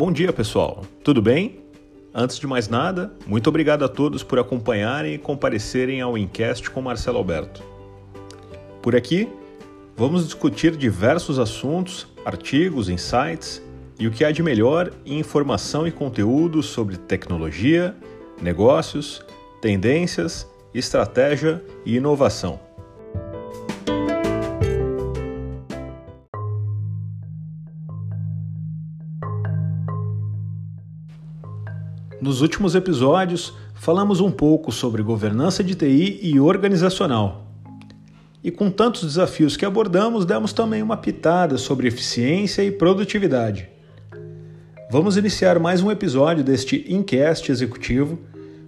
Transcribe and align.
Bom 0.00 0.10
dia, 0.10 0.32
pessoal. 0.32 0.82
Tudo 1.04 1.20
bem? 1.20 1.60
Antes 2.14 2.38
de 2.38 2.46
mais 2.46 2.70
nada, 2.70 3.12
muito 3.26 3.50
obrigado 3.50 3.84
a 3.84 3.88
todos 3.88 4.22
por 4.22 4.38
acompanharem 4.38 5.12
e 5.12 5.18
comparecerem 5.18 6.00
ao 6.00 6.16
Incast 6.16 6.70
com 6.70 6.80
Marcelo 6.80 7.18
Alberto. 7.18 7.62
Por 8.80 8.96
aqui, 8.96 9.28
vamos 9.94 10.24
discutir 10.24 10.74
diversos 10.74 11.38
assuntos, 11.38 12.08
artigos, 12.24 12.88
insights 12.88 13.62
e 13.98 14.06
o 14.06 14.10
que 14.10 14.24
há 14.24 14.30
de 14.30 14.42
melhor 14.42 14.90
em 15.04 15.18
informação 15.18 15.86
e 15.86 15.92
conteúdo 15.92 16.62
sobre 16.62 16.96
tecnologia, 16.96 17.94
negócios, 18.40 19.22
tendências, 19.60 20.48
estratégia 20.72 21.62
e 21.84 21.96
inovação. 21.96 22.58
Nos 32.30 32.42
últimos 32.42 32.76
episódios, 32.76 33.52
falamos 33.74 34.20
um 34.20 34.30
pouco 34.30 34.70
sobre 34.70 35.02
governança 35.02 35.64
de 35.64 35.74
TI 35.74 36.20
e 36.22 36.38
organizacional. 36.38 37.44
E 38.40 38.52
com 38.52 38.70
tantos 38.70 39.02
desafios 39.02 39.56
que 39.56 39.64
abordamos, 39.64 40.24
demos 40.24 40.52
também 40.52 40.80
uma 40.80 40.96
pitada 40.96 41.58
sobre 41.58 41.88
eficiência 41.88 42.62
e 42.62 42.70
produtividade. 42.70 43.68
Vamos 44.92 45.16
iniciar 45.16 45.58
mais 45.58 45.82
um 45.82 45.90
episódio 45.90 46.44
deste 46.44 46.84
Incast 46.88 47.50
executivo, 47.50 48.16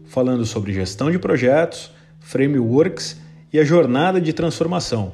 falando 0.07 0.45
sobre 0.45 0.73
gestão 0.73 1.09
de 1.09 1.21
projetos, 1.21 1.93
frameworks 2.19 3.17
e 3.53 3.61
a 3.61 3.65
jornada 3.65 4.21
de 4.21 4.33
transformação. 4.33 5.13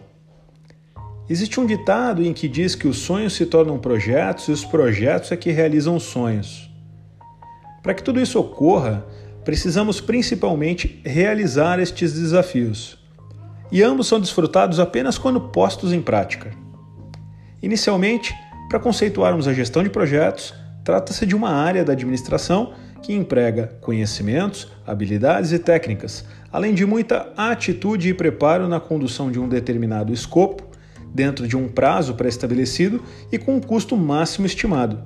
Existe 1.28 1.60
um 1.60 1.66
ditado 1.66 2.24
em 2.24 2.32
que 2.32 2.48
diz 2.48 2.74
que 2.74 2.88
os 2.88 2.96
sonhos 2.96 3.34
se 3.34 3.44
tornam 3.44 3.78
projetos 3.78 4.48
e 4.48 4.52
os 4.52 4.64
projetos 4.64 5.32
é 5.32 5.36
que 5.36 5.50
realizam 5.50 5.96
os 5.96 6.04
sonhos. 6.04 6.67
Para 7.82 7.94
que 7.94 8.02
tudo 8.02 8.20
isso 8.20 8.38
ocorra, 8.38 9.06
precisamos 9.44 10.00
principalmente 10.00 11.00
realizar 11.04 11.78
estes 11.80 12.12
desafios. 12.12 12.98
E 13.70 13.82
ambos 13.82 14.06
são 14.06 14.20
desfrutados 14.20 14.80
apenas 14.80 15.18
quando 15.18 15.40
postos 15.40 15.92
em 15.92 16.00
prática. 16.00 16.50
Inicialmente, 17.62 18.34
para 18.68 18.78
conceituarmos 18.78 19.48
a 19.48 19.52
gestão 19.52 19.82
de 19.82 19.90
projetos, 19.90 20.54
trata-se 20.84 21.26
de 21.26 21.34
uma 21.34 21.50
área 21.50 21.84
da 21.84 21.92
administração 21.92 22.72
que 23.02 23.12
emprega 23.12 23.78
conhecimentos, 23.80 24.68
habilidades 24.86 25.52
e 25.52 25.58
técnicas, 25.58 26.24
além 26.52 26.74
de 26.74 26.84
muita 26.84 27.32
atitude 27.36 28.08
e 28.08 28.14
preparo 28.14 28.68
na 28.68 28.80
condução 28.80 29.30
de 29.30 29.38
um 29.38 29.48
determinado 29.48 30.12
escopo, 30.12 30.66
dentro 31.14 31.48
de 31.48 31.56
um 31.56 31.68
prazo 31.68 32.14
pré-estabelecido 32.14 33.02
e 33.32 33.38
com 33.38 33.56
um 33.56 33.60
custo 33.60 33.96
máximo 33.96 34.46
estimado. 34.46 35.02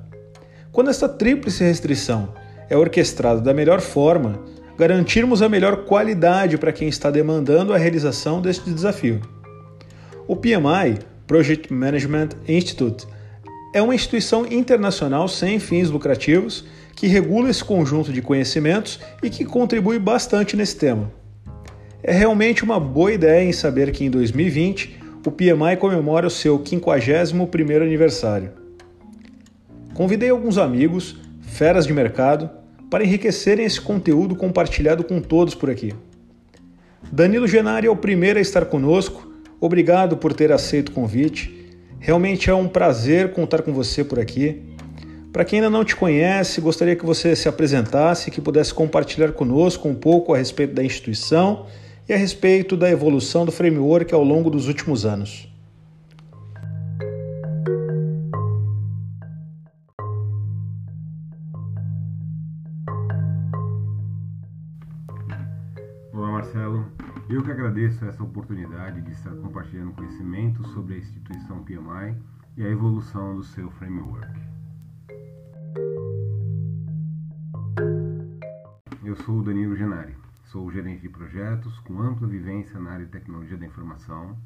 Quando 0.73 0.91
esta 0.91 1.09
tríplice 1.09 1.63
restrição 1.65 2.35
é 2.73 2.77
orquestrado 2.77 3.43
da 3.43 3.53
melhor 3.53 3.83
forma, 3.83 4.41
garantirmos 4.79 5.43
a 5.43 5.49
melhor 5.49 5.85
qualidade 5.85 6.57
para 6.57 6.73
quem 6.73 6.89
está 6.89 7.11
demandando 7.11 7.75
a 7.75 7.77
realização 7.77 8.41
deste 8.41 8.71
desafio. 8.71 9.21
O 10.27 10.35
PMI, 10.35 10.99
Project 11.27 11.71
Management 11.71 12.31
Institute, 12.49 13.07
é 13.75 13.83
uma 13.83 13.95
instituição 13.95 14.47
internacional 14.47 15.29
sem 15.29 15.59
fins 15.59 15.91
lucrativos 15.91 16.65
que 16.97 17.07
regula 17.07 17.51
esse 17.51 17.63
conjunto 17.63 18.11
de 18.11 18.23
conhecimentos 18.23 18.99
e 19.23 19.29
que 19.29 19.45
contribui 19.45 19.99
bastante 19.99 20.57
nesse 20.57 20.77
tema. 20.77 21.13
É 22.03 22.13
realmente 22.13 22.65
uma 22.65 22.81
boa 22.81 23.13
ideia 23.13 23.45
em 23.45 23.53
saber 23.53 23.93
que 23.93 24.03
em 24.03 24.11
2020 24.11 24.99
o 25.27 25.31
PMI 25.31 25.77
comemora 25.79 26.27
o 26.27 26.31
seu 26.31 26.59
51º 26.59 27.83
aniversário. 27.83 28.53
Convidei 29.93 30.31
alguns 30.31 30.57
amigos, 30.57 31.21
feras 31.43 31.87
de 31.87 31.93
mercado, 31.93 32.62
para 32.93 33.05
enriquecerem 33.05 33.65
esse 33.65 33.81
conteúdo 33.81 34.37
compartilhado 34.37 35.03
com 35.03 35.19
todos 35.19 35.55
por 35.55 35.71
aqui. 35.71 35.95
Danilo 37.11 37.49
Genari 37.49 37.87
é 37.87 37.91
o 37.91 37.97
primeiro 37.97 38.39
a 38.39 38.43
estar 38.43 38.67
conosco. 38.67 39.33
Obrigado 39.59 40.19
por 40.19 40.35
ter 40.35 40.53
aceito 40.53 40.91
o 40.91 40.93
convite. 40.93 41.73
Realmente 41.99 42.51
é 42.51 42.55
um 42.55 42.69
prazer 42.69 43.33
contar 43.33 43.63
com 43.63 43.73
você 43.73 44.05
por 44.05 44.21
aqui. 44.21 44.61
Para 45.33 45.43
quem 45.43 45.61
ainda 45.61 45.71
não 45.71 45.87
te 45.87 45.97
conhece, 45.97 46.61
gostaria 46.61 46.95
que 46.95 47.07
você 47.07 47.35
se 47.35 47.49
apresentasse, 47.49 48.31
que 48.31 48.43
pudesse 48.43 48.75
compartilhar 48.75 49.33
conosco 49.33 49.89
um 49.89 49.95
pouco 49.95 50.35
a 50.35 50.37
respeito 50.37 50.75
da 50.75 50.85
instituição 50.85 51.65
e 52.07 52.13
a 52.13 52.17
respeito 52.19 52.77
da 52.77 52.91
evolução 52.91 53.47
do 53.47 53.53
framework 53.53 54.13
ao 54.13 54.23
longo 54.23 54.51
dos 54.51 54.69
últimos 54.69 55.07
anos. 55.07 55.51
Agradeço 67.73 68.05
essa 68.05 68.23
oportunidade 68.23 69.01
de 69.01 69.13
estar 69.13 69.35
compartilhando 69.37 69.95
conhecimento 69.95 70.63
sobre 70.69 70.95
a 70.95 70.99
instituição 70.99 71.65
PMI 71.65 72.15
e 72.55 72.63
a 72.63 72.69
evolução 72.69 73.35
do 73.35 73.43
seu 73.43 73.71
framework. 73.71 74.29
Eu 79.03 79.17
sou 79.17 79.39
o 79.39 79.43
Danilo 79.43 79.75
Genari, 79.75 80.15
sou 80.45 80.71
gerente 80.71 81.01
de 81.01 81.09
projetos 81.09 81.79
com 81.81 81.99
ampla 82.03 82.29
vivência 82.29 82.79
na 82.79 82.91
área 82.91 83.07
de 83.07 83.11
tecnologia 83.11 83.57
da 83.57 83.65
informação, 83.65 84.37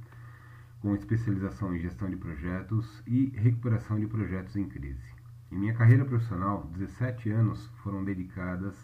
com 0.80 0.94
especialização 0.94 1.74
em 1.74 1.80
gestão 1.80 2.08
de 2.08 2.16
projetos 2.16 3.02
e 3.08 3.30
recuperação 3.30 3.98
de 3.98 4.06
projetos 4.06 4.54
em 4.54 4.68
crise. 4.68 5.12
Em 5.50 5.58
minha 5.58 5.74
carreira 5.74 6.04
profissional, 6.04 6.70
17 6.76 7.28
anos 7.30 7.66
foram 7.82 8.04
dedicadas 8.04 8.76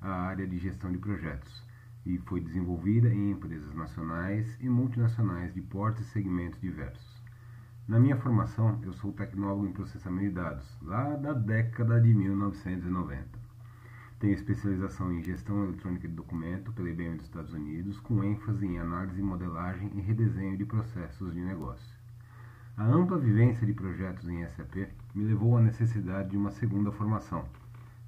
à 0.00 0.10
área 0.10 0.48
de 0.48 0.58
gestão 0.58 0.90
de 0.90 0.98
projetos 0.98 1.64
e 2.06 2.18
foi 2.18 2.40
desenvolvida 2.40 3.08
em 3.08 3.30
empresas 3.30 3.74
nacionais 3.74 4.56
e 4.60 4.68
multinacionais 4.68 5.52
de 5.54 5.60
portes 5.60 6.06
e 6.06 6.10
segmentos 6.10 6.60
diversos. 6.60 7.22
Na 7.86 7.98
minha 7.98 8.16
formação, 8.16 8.78
eu 8.82 8.92
sou 8.94 9.12
tecnólogo 9.12 9.66
em 9.66 9.72
processamento 9.72 10.28
de 10.28 10.34
dados, 10.34 10.78
lá 10.80 11.16
da 11.16 11.32
década 11.32 12.00
de 12.00 12.14
1990. 12.14 13.38
Tenho 14.18 14.32
especialização 14.32 15.12
em 15.12 15.22
gestão 15.22 15.64
eletrônica 15.64 16.08
de 16.08 16.14
documento 16.14 16.72
pela 16.72 16.88
IBM 16.88 17.16
dos 17.16 17.26
Estados 17.26 17.52
Unidos, 17.52 18.00
com 18.00 18.24
ênfase 18.24 18.66
em 18.66 18.78
análise, 18.78 19.20
modelagem 19.20 19.90
e 19.94 20.00
redesenho 20.00 20.56
de 20.56 20.64
processos 20.64 21.34
de 21.34 21.40
negócio. 21.40 21.94
A 22.76 22.84
ampla 22.86 23.18
vivência 23.18 23.66
de 23.66 23.74
projetos 23.74 24.28
em 24.28 24.46
SAP 24.46 24.88
me 25.14 25.24
levou 25.24 25.56
à 25.56 25.60
necessidade 25.60 26.30
de 26.30 26.36
uma 26.36 26.50
segunda 26.50 26.90
formação, 26.90 27.44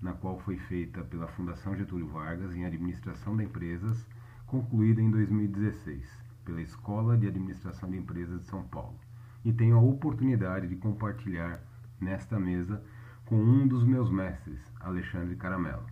na 0.07 0.13
qual 0.13 0.39
foi 0.39 0.57
feita 0.57 1.03
pela 1.03 1.27
Fundação 1.27 1.75
Getúlio 1.75 2.07
Vargas 2.07 2.55
em 2.55 2.65
Administração 2.65 3.37
de 3.37 3.43
Empresas, 3.43 4.07
concluída 4.47 5.03
em 5.03 5.11
2016 5.11 6.09
pela 6.45 6.63
Escola 6.63 7.19
de 7.19 7.27
Administração 7.27 7.91
de 7.91 7.97
Empresas 7.97 8.41
de 8.41 8.47
São 8.47 8.63
Paulo. 8.63 8.97
E 9.45 9.53
tenho 9.53 9.77
a 9.77 9.81
oportunidade 9.81 10.69
de 10.69 10.77
compartilhar 10.77 11.61
nesta 12.01 12.39
mesa 12.39 12.81
com 13.25 13.35
um 13.35 13.67
dos 13.67 13.83
meus 13.83 14.09
mestres, 14.09 14.61
Alexandre 14.79 15.35
Caramelo. 15.35 15.85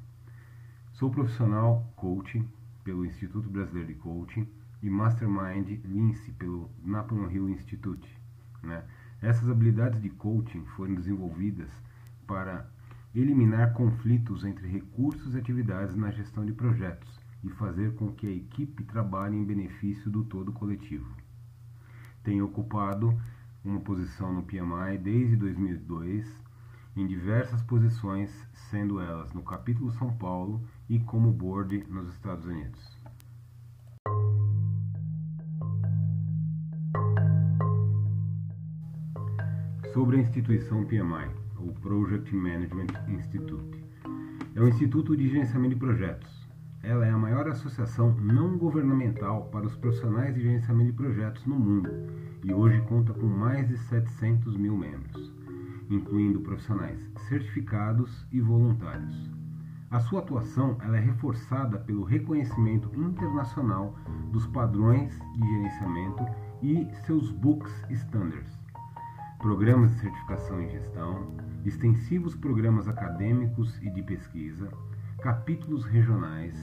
Sou 0.93 1.11
profissional 1.11 1.85
coaching 1.97 2.49
pelo 2.85 3.05
Instituto 3.05 3.51
Brasileiro 3.51 3.89
de 3.89 3.95
Coaching 3.99 4.49
e 4.81 4.89
Mastermind 4.89 5.81
Lince 5.85 6.31
pelo 6.35 6.71
Napoleon 6.85 7.29
Hill 7.33 7.49
Institute. 7.49 8.09
Né? 8.63 8.85
Essas 9.21 9.51
habilidades 9.51 10.01
de 10.01 10.11
coaching 10.11 10.65
foram 10.77 10.95
desenvolvidas 10.95 11.71
para 12.29 12.73
eliminar 13.15 13.73
conflitos 13.73 14.45
entre 14.45 14.67
recursos 14.67 15.35
e 15.35 15.39
atividades 15.39 15.95
na 15.95 16.11
gestão 16.11 16.45
de 16.45 16.53
projetos 16.53 17.21
e 17.45 17.51
fazer 17.51 17.95
com 17.95 18.13
que 18.13 18.27
a 18.27 18.31
equipe 18.31 18.83
trabalhe 18.85 19.37
em 19.37 19.45
benefício 19.45 20.11
do 20.11 20.25
todo 20.25 20.53
coletivo. 20.53 21.09
Tenho 22.25 22.47
ocupado 22.47 23.17
uma 23.65 23.81
posição 23.81 24.33
no 24.33 24.43
PMI 24.43 24.99
desde 24.99 25.37
2002, 25.37 26.27
em 26.97 27.07
diversas 27.07 27.63
posições, 27.63 28.31
sendo 28.71 29.01
elas 29.01 29.33
no 29.33 29.43
capítulo 29.43 29.93
São 29.93 30.13
Paulo 30.17 30.67
e 30.89 30.99
como 30.99 31.33
board 31.33 31.85
nos 31.89 32.09
Estados 32.09 32.45
Unidos. 32.47 32.99
Sobre 39.93 40.17
a 40.17 40.21
instituição 40.21 40.85
PMI 40.85 41.44
o 41.65 41.73
Project 41.81 42.35
Management 42.35 42.93
Institute. 43.09 43.83
É 44.55 44.61
um 44.61 44.69
instituto 44.69 45.17
de 45.17 45.29
gerenciamento 45.29 45.75
de 45.75 45.81
projetos. 45.81 46.47
Ela 46.83 47.07
é 47.07 47.11
a 47.11 47.19
maior 47.19 47.49
associação 47.49 48.15
não 48.17 48.59
governamental 48.59 49.47
para 49.47 49.67
os 49.67 49.75
profissionais 49.75 50.35
de 50.35 50.43
gerenciamento 50.43 50.93
de 50.93 50.97
projetos 50.97 51.47
no 51.47 51.59
mundo 51.59 51.91
e 52.45 52.53
hoje 52.53 52.81
conta 52.83 53.15
com 53.15 53.27
mais 53.27 53.67
de 53.67 53.79
700 53.79 54.57
mil 54.59 54.77
membros, 54.77 55.33
incluindo 55.89 56.41
profissionais 56.41 57.01
certificados 57.29 58.27
e 58.31 58.41
voluntários. 58.41 59.31
A 59.91 60.01
sua 60.01 60.21
atuação 60.21 60.77
ela 60.83 60.99
é 60.99 61.01
reforçada 61.01 61.79
pelo 61.79 62.05
reconhecimento 62.05 62.91
internacional 62.95 63.97
dos 64.31 64.47
padrões 64.49 65.19
de 65.35 65.49
gerenciamento 65.49 66.27
e 66.63 66.87
seus 67.07 67.31
books 67.31 67.73
standards 67.91 68.64
programas 69.45 69.93
de 69.93 70.01
certificação 70.01 70.59
em 70.63 70.71
gestão, 70.71 71.29
extensivos 71.67 72.35
programas 72.35 72.89
acadêmicos 72.89 73.79
e 73.83 73.91
de 73.91 74.03
pesquisa, 74.03 74.71
capítulos 75.21 75.85
regionais, 75.85 76.57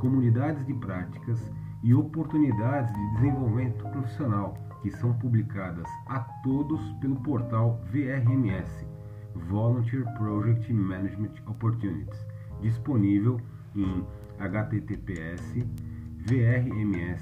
comunidades 0.00 0.64
de 0.64 0.72
práticas 0.72 1.38
e 1.82 1.92
oportunidades 1.92 2.90
de 2.90 3.10
desenvolvimento 3.16 3.86
profissional 3.90 4.56
que 4.80 4.90
são 4.90 5.12
publicadas 5.18 5.86
a 6.06 6.20
todos 6.42 6.80
pelo 7.02 7.16
portal 7.16 7.78
VRMS 7.92 8.86
Volunteer 9.34 10.06
Project 10.16 10.72
Management 10.72 11.34
Opportunities, 11.46 12.26
disponível 12.62 13.38
em 13.76 14.06
https 14.38 15.66
vrms.pmi.org. 16.16 17.12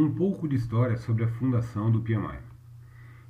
Um 0.00 0.14
pouco 0.14 0.46
de 0.46 0.54
história 0.54 0.96
sobre 0.96 1.24
a 1.24 1.28
fundação 1.28 1.90
do 1.90 2.00
PMI. 2.00 2.38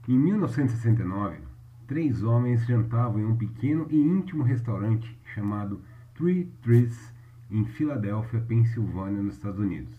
Em 0.06 0.18
1969, 0.18 1.38
três 1.86 2.22
homens 2.22 2.66
jantavam 2.66 3.18
em 3.18 3.24
um 3.24 3.34
pequeno 3.34 3.86
e 3.88 3.96
íntimo 3.96 4.42
restaurante 4.42 5.18
chamado 5.32 5.80
Three 6.14 6.44
Trees, 6.60 7.10
em 7.50 7.64
Filadélfia, 7.64 8.38
Pensilvânia, 8.42 9.22
nos 9.22 9.36
Estados 9.36 9.58
Unidos. 9.58 9.94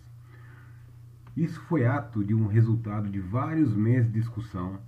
Isso 1.36 1.60
foi 1.62 1.88
ato 1.88 2.24
de 2.24 2.36
um 2.36 2.46
resultado 2.46 3.10
de 3.10 3.20
vários 3.20 3.76
meses 3.76 4.12
de 4.12 4.20
discussão 4.20 4.80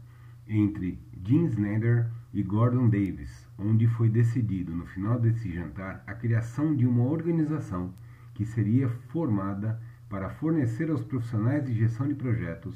entre 0.47 0.99
Gene 1.25 1.47
Snyder 1.47 2.11
e 2.31 2.43
Gordon 2.43 2.89
Davis, 2.89 3.47
onde 3.57 3.87
foi 3.87 4.07
decidido 4.07 4.71
no 4.75 4.85
final 4.85 5.19
desse 5.19 5.51
jantar 5.51 6.03
a 6.05 6.13
criação 6.13 6.75
de 6.75 6.85
uma 6.85 7.05
organização 7.05 7.91
que 8.35 8.45
seria 8.45 8.87
formada 9.09 9.81
para 10.11 10.29
fornecer 10.29 10.91
aos 10.91 11.01
profissionais 11.01 11.63
de 11.63 11.73
gestão 11.73 12.05
de 12.05 12.13
projetos, 12.13 12.75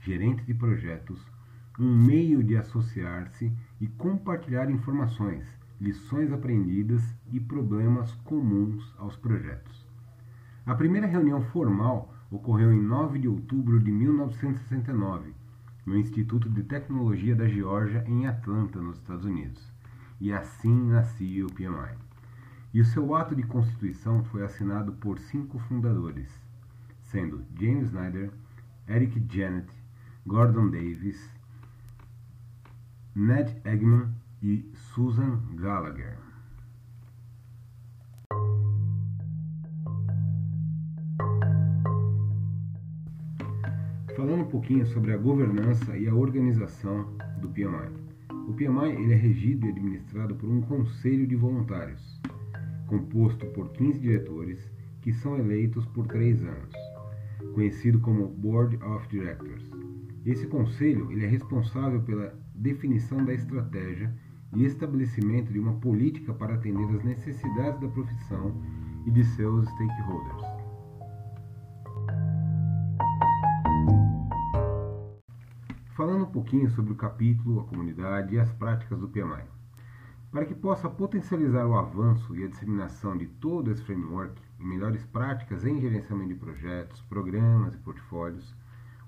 gerentes 0.00 0.44
de 0.44 0.52
projetos, 0.52 1.18
um 1.80 1.96
meio 1.96 2.44
de 2.44 2.58
associar-se 2.58 3.50
e 3.80 3.86
compartilhar 3.86 4.70
informações, 4.70 5.46
lições 5.80 6.30
aprendidas 6.30 7.02
e 7.32 7.40
problemas 7.40 8.12
comuns 8.16 8.94
aos 8.98 9.16
projetos. 9.16 9.88
A 10.66 10.74
primeira 10.74 11.06
reunião 11.06 11.40
formal 11.40 12.14
ocorreu 12.30 12.70
em 12.70 12.82
9 12.82 13.18
de 13.18 13.28
outubro 13.28 13.80
de 13.80 13.90
1969, 13.90 15.32
no 15.86 15.96
Instituto 15.96 16.50
de 16.50 16.62
Tecnologia 16.64 17.34
da 17.34 17.48
Geórgia, 17.48 18.04
em 18.06 18.26
Atlanta, 18.26 18.78
nos 18.78 18.98
Estados 18.98 19.24
Unidos. 19.24 19.72
E 20.20 20.30
assim 20.30 20.90
nascia 20.90 21.46
o 21.46 21.52
PMI. 21.52 21.96
E 22.74 22.80
o 22.82 22.84
seu 22.84 23.14
ato 23.14 23.34
de 23.34 23.42
constituição 23.42 24.22
foi 24.24 24.44
assinado 24.44 24.92
por 24.92 25.18
cinco 25.18 25.58
fundadores, 25.60 26.43
sendo 27.14 27.44
James 27.60 27.86
Snyder, 27.90 28.28
Eric 28.88 29.24
Janet, 29.32 29.68
Gordon 30.26 30.68
Davis, 30.70 31.30
Ned 33.14 33.56
Eggman 33.64 34.08
e 34.42 34.68
Susan 34.74 35.40
Gallagher. 35.54 36.18
Falando 44.16 44.42
um 44.42 44.48
pouquinho 44.48 44.84
sobre 44.86 45.12
a 45.12 45.16
governança 45.16 45.96
e 45.96 46.08
a 46.08 46.14
organização 46.14 47.16
do 47.40 47.48
PMI. 47.48 47.94
O 48.48 48.54
PMI 48.54 48.90
ele 48.90 49.12
é 49.12 49.16
regido 49.16 49.66
e 49.66 49.68
administrado 49.70 50.34
por 50.34 50.48
um 50.48 50.62
conselho 50.62 51.28
de 51.28 51.36
voluntários, 51.36 52.20
composto 52.88 53.46
por 53.52 53.70
15 53.70 54.00
diretores 54.00 54.58
que 55.00 55.12
são 55.12 55.38
eleitos 55.38 55.84
por 55.86 56.06
três 56.06 56.42
anos, 56.42 56.74
conhecido 57.52 58.00
como 58.00 58.28
Board 58.28 58.76
of 58.82 59.08
Directors. 59.08 59.70
Esse 60.24 60.46
conselho 60.46 61.12
ele 61.12 61.24
é 61.24 61.28
responsável 61.28 62.00
pela 62.02 62.34
definição 62.54 63.24
da 63.24 63.34
estratégia 63.34 64.14
e 64.54 64.64
estabelecimento 64.64 65.52
de 65.52 65.58
uma 65.58 65.74
política 65.74 66.32
para 66.32 66.54
atender 66.54 66.84
às 66.96 67.04
necessidades 67.04 67.80
da 67.80 67.88
profissão 67.88 68.54
e 69.06 69.10
de 69.10 69.24
seus 69.24 69.68
stakeholders. 69.68 70.42
Falando 75.94 76.24
um 76.24 76.30
pouquinho 76.30 76.68
sobre 76.70 76.92
o 76.92 76.96
capítulo, 76.96 77.60
a 77.60 77.64
comunidade 77.64 78.34
e 78.34 78.38
as 78.38 78.50
práticas 78.52 78.98
do 78.98 79.08
PMI. 79.08 79.53
Para 80.34 80.46
que 80.46 80.54
possa 80.56 80.90
potencializar 80.90 81.64
o 81.64 81.78
avanço 81.78 82.34
e 82.34 82.42
a 82.42 82.48
disseminação 82.48 83.16
de 83.16 83.24
todo 83.24 83.70
esse 83.70 83.84
framework 83.84 84.34
e 84.58 84.64
melhores 84.64 85.06
práticas 85.06 85.64
em 85.64 85.80
gerenciamento 85.80 86.30
de 86.30 86.40
projetos, 86.40 87.00
programas 87.02 87.72
e 87.76 87.78
portfólios, 87.78 88.52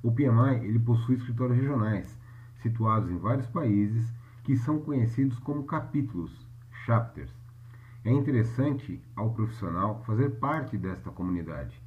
o 0.05 0.13
PMI 0.13 0.65
ele 0.65 0.79
possui 0.79 1.17
escritórios 1.17 1.59
regionais, 1.59 2.17
situados 2.63 3.11
em 3.11 3.19
vários 3.19 3.49
países, 3.49 4.15
que 4.45 4.57
são 4.57 4.79
conhecidos 4.79 5.37
como 5.41 5.65
capítulos, 5.65 6.31
chapters. 6.85 7.35
É 8.05 8.13
interessante 8.13 9.03
ao 9.17 9.33
profissional 9.33 10.05
fazer 10.07 10.31
parte 10.39 10.79
desta 10.79 11.11
comunidade, 11.11 11.83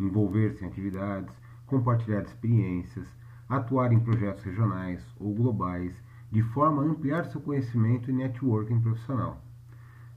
envolver-se 0.00 0.64
em 0.64 0.68
atividades, 0.68 1.38
compartilhar 1.66 2.22
experiências, 2.22 3.06
atuar 3.50 3.92
em 3.92 4.00
projetos 4.00 4.44
regionais 4.44 5.06
ou 5.20 5.34
globais, 5.34 5.94
de 6.30 6.42
forma 6.42 6.82
a 6.82 6.86
ampliar 6.86 7.24
seu 7.26 7.40
conhecimento 7.40 8.10
e 8.10 8.14
networking 8.14 8.80
profissional. 8.80 9.42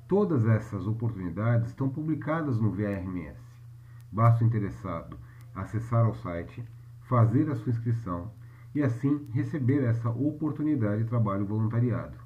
Todas 0.08 0.46
essas 0.46 0.86
oportunidades 0.86 1.70
estão 1.70 1.90
publicadas 1.90 2.60
no 2.60 2.72
VRMS. 2.72 3.40
Basta 4.12 4.44
o 4.44 4.48
interessado 4.48 5.18
acessar 5.56 6.06
ao 6.06 6.14
site, 6.16 6.64
fazer 7.02 7.50
a 7.50 7.56
sua 7.56 7.72
inscrição 7.72 8.32
e 8.74 8.82
assim 8.82 9.28
receber 9.32 9.84
essa 9.84 10.10
oportunidade 10.10 11.04
de 11.04 11.10
trabalho 11.10 11.46
voluntariado. 11.46 12.18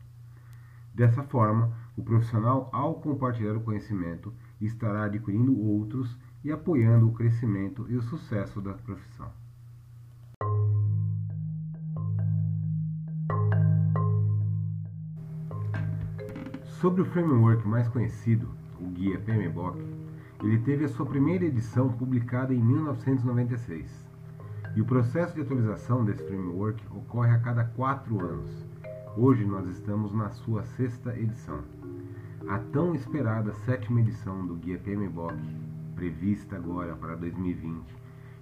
Dessa 0.93 1.23
forma, 1.23 1.73
o 1.97 2.03
profissional, 2.03 2.69
ao 2.71 2.95
compartilhar 2.95 3.55
o 3.55 3.61
conhecimento, 3.61 4.33
estará 4.61 5.05
adquirindo 5.05 5.59
outros 5.59 6.17
e 6.43 6.51
apoiando 6.51 7.07
o 7.07 7.13
crescimento 7.13 7.85
e 7.89 7.95
o 7.95 8.01
sucesso 8.01 8.61
da 8.61 8.73
profissão. 8.73 9.44
Sobre 16.85 17.01
o 17.01 17.05
framework 17.05 17.67
mais 17.67 17.87
conhecido, 17.87 18.47
o 18.79 18.85
guia 18.89 19.19
PMBOK, 19.19 19.83
ele 20.43 20.59
teve 20.59 20.85
a 20.85 20.87
sua 20.87 21.03
primeira 21.03 21.43
edição 21.43 21.89
publicada 21.89 22.53
em 22.53 22.59
1996. 22.59 24.05
E 24.75 24.81
o 24.81 24.85
processo 24.85 25.33
de 25.33 25.41
atualização 25.41 26.05
desse 26.05 26.23
framework 26.27 26.79
ocorre 26.95 27.31
a 27.31 27.39
cada 27.39 27.63
quatro 27.63 28.23
anos. 28.23 28.67
Hoje 29.17 29.43
nós 29.43 29.67
estamos 29.67 30.13
na 30.13 30.29
sua 30.29 30.61
sexta 30.61 31.17
edição. 31.17 31.61
A 32.47 32.59
tão 32.59 32.93
esperada 32.93 33.51
sétima 33.65 34.01
edição 34.01 34.45
do 34.45 34.53
Guia 34.53 34.77
PMBOK, 34.77 35.33
prevista 35.95 36.55
agora 36.55 36.95
para 36.95 37.15
2020, 37.15 37.83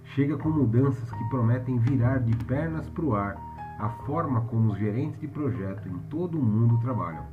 chega 0.04 0.36
com 0.36 0.50
mudanças 0.50 1.10
que 1.10 1.28
prometem 1.30 1.78
virar 1.78 2.18
de 2.18 2.36
pernas 2.44 2.86
para 2.90 3.04
o 3.06 3.14
ar 3.14 3.36
a 3.78 3.88
forma 4.04 4.42
como 4.42 4.72
os 4.72 4.78
gerentes 4.78 5.18
de 5.18 5.28
projeto 5.28 5.88
em 5.88 5.98
todo 6.10 6.38
o 6.38 6.44
mundo 6.44 6.78
trabalham 6.82 7.24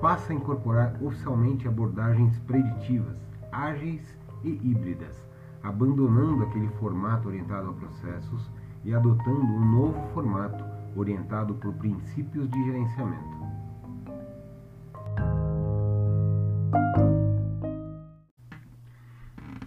passa 0.00 0.32
a 0.32 0.36
incorporar 0.36 0.96
oficialmente 1.02 1.66
abordagens 1.66 2.38
preditivas, 2.40 3.18
ágeis 3.50 4.02
e 4.44 4.50
híbridas, 4.62 5.16
abandonando 5.62 6.44
aquele 6.44 6.68
formato 6.78 7.28
orientado 7.28 7.70
a 7.70 7.72
processos 7.72 8.50
e 8.84 8.94
adotando 8.94 9.40
um 9.40 9.64
novo 9.64 10.00
formato 10.12 10.64
orientado 10.94 11.54
por 11.54 11.72
princípios 11.74 12.48
de 12.48 12.64
gerenciamento. 12.64 13.36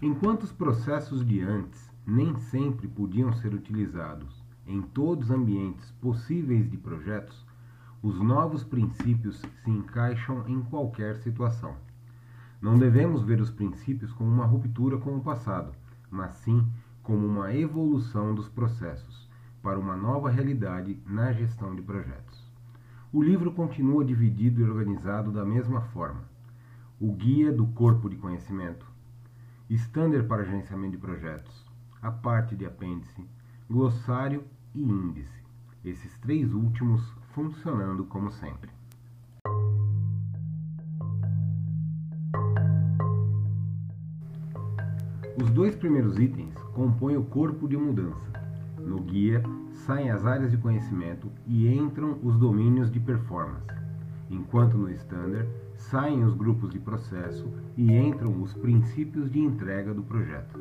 Enquanto 0.01 0.43
os 0.43 0.51
processos 0.51 1.25
de 1.25 1.41
antes 1.41 1.89
nem 2.05 2.35
sempre 2.37 2.87
podiam 2.87 3.33
ser 3.33 3.53
utilizados 3.53 4.43
em 4.65 4.81
todos 4.81 5.29
os 5.29 5.35
ambientes 5.35 5.91
possíveis 5.99 6.69
de 6.69 6.77
projetos, 6.77 7.45
os 8.01 8.17
novos 8.19 8.63
princípios 8.63 9.41
se 9.63 9.69
encaixam 9.69 10.47
em 10.47 10.61
qualquer 10.61 11.17
situação. 11.17 11.75
Não 12.61 12.77
devemos 12.77 13.23
ver 13.23 13.41
os 13.41 13.49
princípios 13.49 14.13
como 14.13 14.29
uma 14.29 14.45
ruptura 14.45 14.97
com 14.97 15.17
o 15.17 15.21
passado, 15.21 15.73
mas 16.09 16.33
sim 16.35 16.65
como 17.03 17.27
uma 17.27 17.53
evolução 17.53 18.33
dos 18.33 18.47
processos 18.47 19.27
para 19.61 19.77
uma 19.77 19.97
nova 19.97 20.29
realidade 20.29 20.97
na 21.05 21.33
gestão 21.33 21.75
de 21.75 21.81
projetos. 21.81 22.49
O 23.11 23.21
livro 23.21 23.51
continua 23.51 24.05
dividido 24.05 24.61
e 24.61 24.63
organizado 24.63 25.31
da 25.31 25.43
mesma 25.43 25.81
forma. 25.81 26.23
O 26.99 27.11
Guia 27.13 27.51
do 27.51 27.67
Corpo 27.67 28.09
de 28.09 28.15
Conhecimento, 28.15 28.85
Standard 29.69 30.27
para 30.27 30.45
Gerenciamento 30.45 30.91
de 30.91 30.97
Projetos, 30.97 31.65
a 32.01 32.11
parte 32.11 32.55
de 32.55 32.65
apêndice, 32.65 33.25
glossário 33.69 34.43
e 34.73 34.81
índice. 34.81 35.43
Esses 35.83 36.17
três 36.19 36.53
últimos 36.53 37.18
funcionando 37.33 38.05
como 38.05 38.31
sempre. 38.31 38.69
Os 45.41 45.49
dois 45.51 45.75
primeiros 45.75 46.19
itens 46.19 46.53
compõem 46.73 47.15
o 47.15 47.23
corpo 47.23 47.67
de 47.67 47.77
mudança. 47.77 48.29
No 48.77 48.99
guia 48.99 49.41
saem 49.71 50.11
as 50.11 50.25
áreas 50.25 50.51
de 50.51 50.57
conhecimento 50.57 51.31
e 51.47 51.67
entram 51.67 52.19
os 52.23 52.37
domínios 52.37 52.91
de 52.91 52.99
performance, 52.99 53.73
enquanto 54.29 54.77
no 54.77 54.91
standard 54.91 55.47
saem 55.77 56.23
os 56.23 56.33
grupos 56.33 56.71
de 56.71 56.79
processo 56.79 57.47
e 57.77 57.95
entram 57.95 58.41
os 58.41 58.53
princípios 58.53 59.31
de 59.31 59.39
entrega 59.39 59.93
do 59.93 60.03
projeto. 60.03 60.59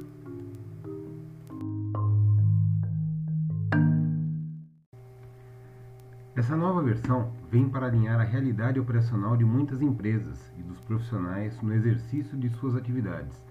Essa 6.39 6.57
nova 6.57 6.81
versão 6.81 7.33
vem 7.51 7.69
para 7.69 7.87
alinhar 7.87 8.21
a 8.21 8.23
realidade 8.23 8.79
operacional 8.79 9.37
de 9.37 9.45
muitas 9.45 9.83
empresas 9.83 10.39
e 10.57 10.63
dos 10.63 10.81
profissionais 10.83 11.61
no 11.61 11.75
exercício 11.75 12.39
de 12.39 12.49
suas 12.49 12.77
atividades, 12.77 13.45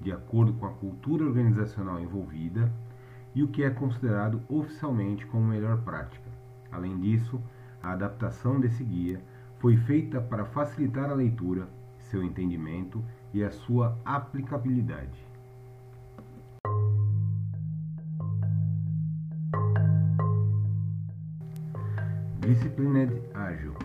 de 0.00 0.12
acordo 0.12 0.52
com 0.52 0.64
a 0.64 0.72
cultura 0.74 1.24
organizacional 1.24 1.98
envolvida 1.98 2.72
e 3.34 3.42
o 3.42 3.48
que 3.48 3.64
é 3.64 3.70
considerado 3.70 4.40
oficialmente 4.48 5.26
como 5.26 5.48
melhor 5.48 5.78
prática. 5.78 6.30
Além 6.70 7.00
disso, 7.00 7.42
a 7.82 7.90
adaptação 7.90 8.60
desse 8.60 8.84
guia 8.84 9.20
foi 9.58 9.76
feita 9.76 10.20
para 10.20 10.44
facilitar 10.44 11.10
a 11.10 11.14
leitura, 11.14 11.68
seu 11.98 12.22
entendimento 12.22 13.04
e 13.34 13.42
a 13.42 13.50
sua 13.50 13.98
aplicabilidade. 14.04 15.27
Disciplined 22.48 23.12
Agile. 23.34 23.76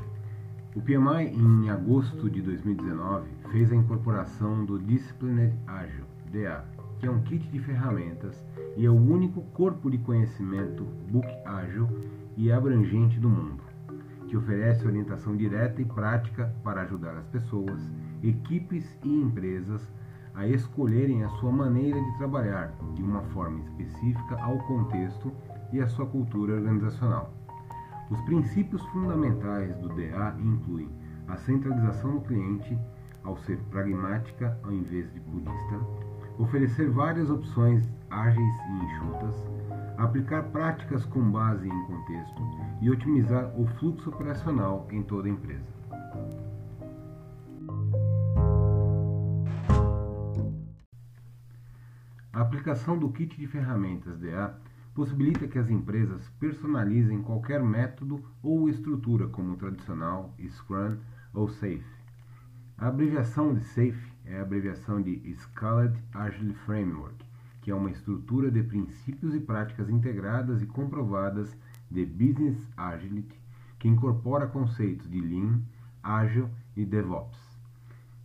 O 0.74 0.82
PMI, 0.82 1.36
em 1.36 1.70
agosto 1.70 2.30
de 2.30 2.42
2019, 2.42 3.28
fez 3.52 3.70
a 3.70 3.76
incorporação 3.76 4.64
do 4.64 4.80
Disciplined 4.80 5.54
Agile, 5.68 6.06
DA, 6.32 6.64
que 6.98 7.06
é 7.06 7.12
um 7.12 7.22
kit 7.24 7.46
de 7.50 7.60
ferramentas 7.60 8.42
e 8.78 8.86
é 8.86 8.90
o 8.90 8.96
único 8.96 9.42
corpo 9.52 9.92
de 9.92 9.98
conhecimento 9.98 10.86
Book 11.12 11.28
Agile 11.44 11.90
e 12.38 12.54
abrangente 12.54 13.20
do 13.20 13.28
mundo, 13.28 13.62
que 14.30 14.38
oferece 14.38 14.88
orientação 14.88 15.36
direta 15.36 15.82
e 15.82 15.86
prática 15.86 16.56
para 16.64 16.84
ajudar 16.84 17.18
as 17.18 17.28
pessoas, 17.28 17.82
equipes 18.24 18.98
e 19.04 19.10
empresas 19.10 19.92
a 20.34 20.48
escolherem 20.48 21.26
a 21.26 21.30
sua 21.32 21.52
maneira 21.52 22.02
de 22.02 22.18
trabalhar 22.18 22.74
de 22.96 23.04
uma 23.04 23.24
forma 23.24 23.60
específica 23.60 24.42
ao 24.42 24.58
contexto 24.60 25.34
e 25.74 25.82
à 25.82 25.88
sua 25.88 26.06
cultura 26.06 26.54
organizacional. 26.54 27.43
Os 28.14 28.22
princípios 28.22 28.86
fundamentais 28.90 29.76
do 29.78 29.90
DA 29.90 30.36
incluem 30.38 30.88
a 31.28 31.36
centralização 31.36 32.14
do 32.14 32.22
cliente, 32.22 32.78
ao 33.24 33.36
ser 33.38 33.58
pragmática 33.72 34.56
ao 34.62 34.72
invés 34.72 35.12
de 35.12 35.20
purista, 35.20 35.80
oferecer 36.38 36.92
várias 36.92 37.32
opções 37.32 37.92
ágeis 38.12 38.56
e 38.70 38.86
enxutas, 38.86 39.44
aplicar 39.98 40.44
práticas 40.52 41.04
com 41.08 41.32
base 41.32 41.68
em 41.68 41.86
contexto 41.86 42.40
e 42.82 42.92
otimizar 42.92 43.52
o 43.60 43.66
fluxo 43.80 44.12
operacional 44.12 44.88
em 44.92 45.02
toda 45.02 45.28
a 45.28 45.32
empresa. 45.32 45.74
A 52.32 52.42
aplicação 52.42 52.96
do 52.96 53.10
kit 53.12 53.36
de 53.40 53.48
ferramentas 53.48 54.20
DA 54.20 54.54
possibilita 54.94 55.48
que 55.48 55.58
as 55.58 55.70
empresas 55.70 56.30
personalizem 56.40 57.22
qualquer 57.22 57.64
método 57.64 58.24
ou 58.42 58.70
estrutura 58.70 59.28
como 59.28 59.58
tradicional, 59.58 60.36
Scrum 60.48 60.98
ou 61.34 61.48
SAFe. 61.48 61.84
A 62.78 62.88
abreviação 62.88 63.54
de 63.54 63.62
SAFe 63.62 64.14
é 64.26 64.38
a 64.38 64.42
abreviação 64.42 65.02
de 65.02 65.34
Scaled 65.36 65.98
Agile 66.14 66.54
Framework, 66.66 67.26
que 67.62 67.72
é 67.72 67.76
uma 67.76 67.92
estrutura 67.92 68.52
de 68.52 68.62
princípios 68.64 69.34
e 69.34 69.40
práticas 69.40 69.90
integradas 69.90 70.62
e 70.62 70.66
comprovadas 70.66 71.58
de 71.90 72.06
Business 72.06 72.68
Agility 72.78 73.44
que 73.80 73.90
incorpora 73.90 74.48
conceitos 74.48 75.10
de 75.10 75.20
Lean, 75.20 75.62
Agile 76.02 76.48
e 76.76 76.86
DevOps 76.86 77.54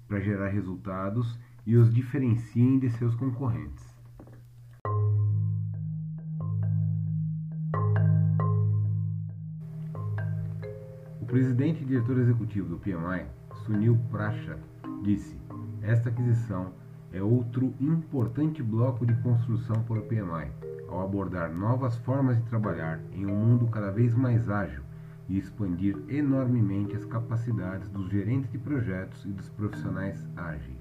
para 0.06 0.20
gerar 0.20 0.48
resultados 0.48 1.38
e 1.66 1.76
os 1.76 1.92
diferenciem 1.92 2.78
de 2.78 2.88
seus 2.90 3.14
concorrentes. 3.14 3.87
Presidente 11.28 11.82
e 11.82 11.86
diretor 11.86 12.18
executivo 12.18 12.70
do 12.70 12.78
PMI, 12.78 13.26
Sunil 13.64 13.98
Pracha, 14.10 14.58
disse: 15.02 15.38
Esta 15.82 16.08
aquisição 16.08 16.72
é 17.12 17.22
outro 17.22 17.74
importante 17.78 18.62
bloco 18.62 19.04
de 19.04 19.14
construção 19.16 19.82
para 19.82 20.00
o 20.00 20.06
PMI, 20.06 20.50
ao 20.88 21.02
abordar 21.04 21.52
novas 21.52 21.96
formas 21.98 22.38
de 22.38 22.48
trabalhar 22.48 22.98
em 23.12 23.26
um 23.26 23.36
mundo 23.36 23.66
cada 23.66 23.90
vez 23.90 24.14
mais 24.14 24.48
ágil 24.48 24.82
e 25.28 25.38
expandir 25.38 25.98
enormemente 26.08 26.96
as 26.96 27.04
capacidades 27.04 27.90
dos 27.90 28.08
gerentes 28.08 28.50
de 28.50 28.58
projetos 28.58 29.22
e 29.26 29.28
dos 29.28 29.50
profissionais 29.50 30.26
ágeis. 30.34 30.78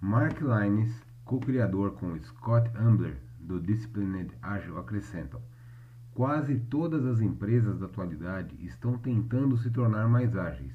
Mark 0.00 0.40
Lines, 0.40 1.02
co-criador 1.26 1.92
com 1.92 2.18
Scott 2.18 2.70
Ambler 2.78 3.23
do 3.44 3.60
Disciplined 3.60 4.34
Agile 4.42 4.78
acrescentam: 4.78 5.40
quase 6.14 6.56
todas 6.56 7.04
as 7.04 7.20
empresas 7.20 7.78
da 7.78 7.86
atualidade 7.86 8.56
estão 8.64 8.96
tentando 8.96 9.56
se 9.58 9.70
tornar 9.70 10.08
mais 10.08 10.34
ágeis. 10.36 10.74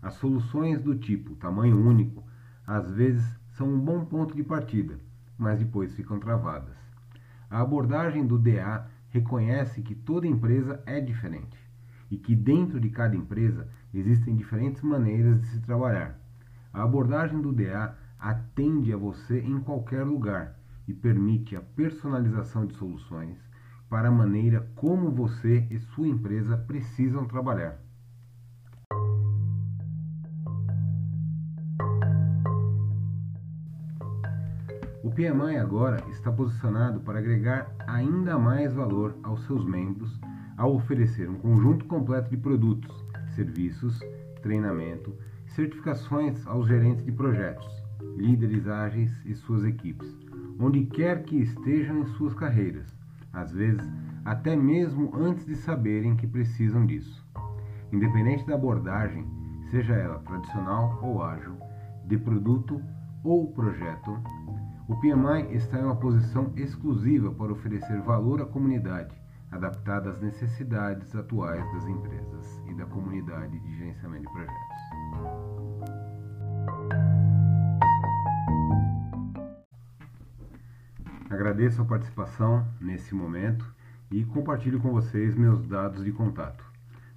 As 0.00 0.14
soluções 0.14 0.80
do 0.80 0.94
tipo 0.94 1.34
tamanho 1.36 1.76
único 1.76 2.22
às 2.66 2.90
vezes 2.90 3.24
são 3.52 3.68
um 3.68 3.80
bom 3.80 4.04
ponto 4.04 4.34
de 4.34 4.42
partida, 4.42 4.98
mas 5.36 5.58
depois 5.58 5.94
ficam 5.94 6.18
travadas. 6.20 6.76
A 7.50 7.60
abordagem 7.60 8.26
do 8.26 8.38
DA 8.38 8.86
reconhece 9.10 9.82
que 9.82 9.94
toda 9.94 10.26
empresa 10.26 10.82
é 10.86 11.00
diferente 11.00 11.58
e 12.10 12.16
que 12.16 12.34
dentro 12.34 12.80
de 12.80 12.90
cada 12.90 13.16
empresa 13.16 13.68
existem 13.92 14.36
diferentes 14.36 14.82
maneiras 14.82 15.40
de 15.40 15.46
se 15.48 15.60
trabalhar. 15.60 16.18
A 16.72 16.82
abordagem 16.82 17.40
do 17.40 17.52
DA 17.52 17.94
atende 18.18 18.92
a 18.92 18.96
você 18.96 19.40
em 19.40 19.60
qualquer 19.60 20.04
lugar 20.04 20.56
e 20.86 20.92
permite 20.92 21.56
a 21.56 21.60
personalização 21.60 22.66
de 22.66 22.74
soluções 22.74 23.38
para 23.88 24.08
a 24.08 24.12
maneira 24.12 24.68
como 24.74 25.10
você 25.10 25.66
e 25.70 25.78
sua 25.78 26.08
empresa 26.08 26.56
precisam 26.56 27.24
trabalhar. 27.26 27.78
O 35.02 35.10
PMI 35.10 35.58
agora 35.58 36.02
está 36.10 36.32
posicionado 36.32 37.00
para 37.00 37.18
agregar 37.18 37.70
ainda 37.86 38.38
mais 38.38 38.72
valor 38.72 39.14
aos 39.22 39.44
seus 39.46 39.64
membros 39.64 40.18
ao 40.56 40.74
oferecer 40.74 41.28
um 41.28 41.34
conjunto 41.34 41.84
completo 41.84 42.30
de 42.30 42.36
produtos, 42.36 43.04
serviços, 43.34 44.00
treinamento, 44.42 45.14
certificações 45.46 46.44
aos 46.46 46.66
gerentes 46.66 47.04
de 47.04 47.12
projetos, 47.12 47.70
líderes 48.16 48.66
ágeis 48.66 49.12
e 49.24 49.34
suas 49.34 49.64
equipes 49.64 50.23
onde 50.58 50.86
quer 50.86 51.22
que 51.24 51.36
estejam 51.36 52.00
em 52.00 52.06
suas 52.06 52.34
carreiras, 52.34 52.86
às 53.32 53.52
vezes 53.52 53.86
até 54.24 54.56
mesmo 54.56 55.14
antes 55.14 55.44
de 55.44 55.54
saberem 55.54 56.16
que 56.16 56.26
precisam 56.26 56.86
disso. 56.86 57.24
Independente 57.92 58.46
da 58.46 58.54
abordagem, 58.54 59.26
seja 59.70 59.94
ela 59.94 60.18
tradicional 60.20 60.98
ou 61.02 61.22
ágil, 61.22 61.56
de 62.06 62.18
produto 62.18 62.80
ou 63.22 63.52
projeto, 63.52 64.18
o 64.88 64.96
PMI 64.96 65.54
está 65.54 65.78
em 65.78 65.84
uma 65.84 65.96
posição 65.96 66.52
exclusiva 66.56 67.32
para 67.32 67.52
oferecer 67.52 68.00
valor 68.02 68.42
à 68.42 68.46
comunidade, 68.46 69.14
adaptada 69.50 70.10
às 70.10 70.20
necessidades 70.20 71.14
atuais 71.14 71.64
das 71.72 71.86
empresas 71.86 72.62
e 72.68 72.74
da 72.74 72.84
comunidade 72.86 73.58
de 73.58 73.76
gerenciamento 73.76 74.26
de 74.26 74.32
projetos. 74.32 75.63
Agradeço 81.34 81.82
a 81.82 81.84
participação 81.84 82.64
nesse 82.80 83.12
momento 83.12 83.68
e 84.08 84.24
compartilho 84.24 84.78
com 84.78 84.92
vocês 84.92 85.34
meus 85.34 85.66
dados 85.66 86.04
de 86.04 86.12
contato. 86.12 86.64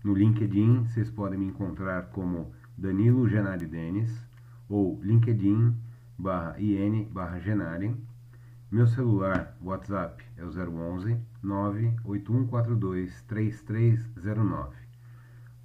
No 0.04 0.16
LinkedIn 0.16 0.86
vocês 0.86 1.08
podem 1.12 1.38
me 1.38 1.46
encontrar 1.46 2.08
como 2.08 2.52
Danilo 2.76 3.30
Genari 3.30 3.68
Denis 3.68 4.28
ou 4.68 5.00
LinkedIn 5.04 5.72
barra 6.18 6.60
IN 6.60 7.04
barra 7.12 7.38
Genari. 7.38 7.96
Meu 8.72 8.88
celular 8.88 9.56
WhatsApp 9.62 10.24
é 10.36 10.44
o 10.44 10.50
011 10.50 11.16
98142 11.44 13.22
3309. 13.22 14.76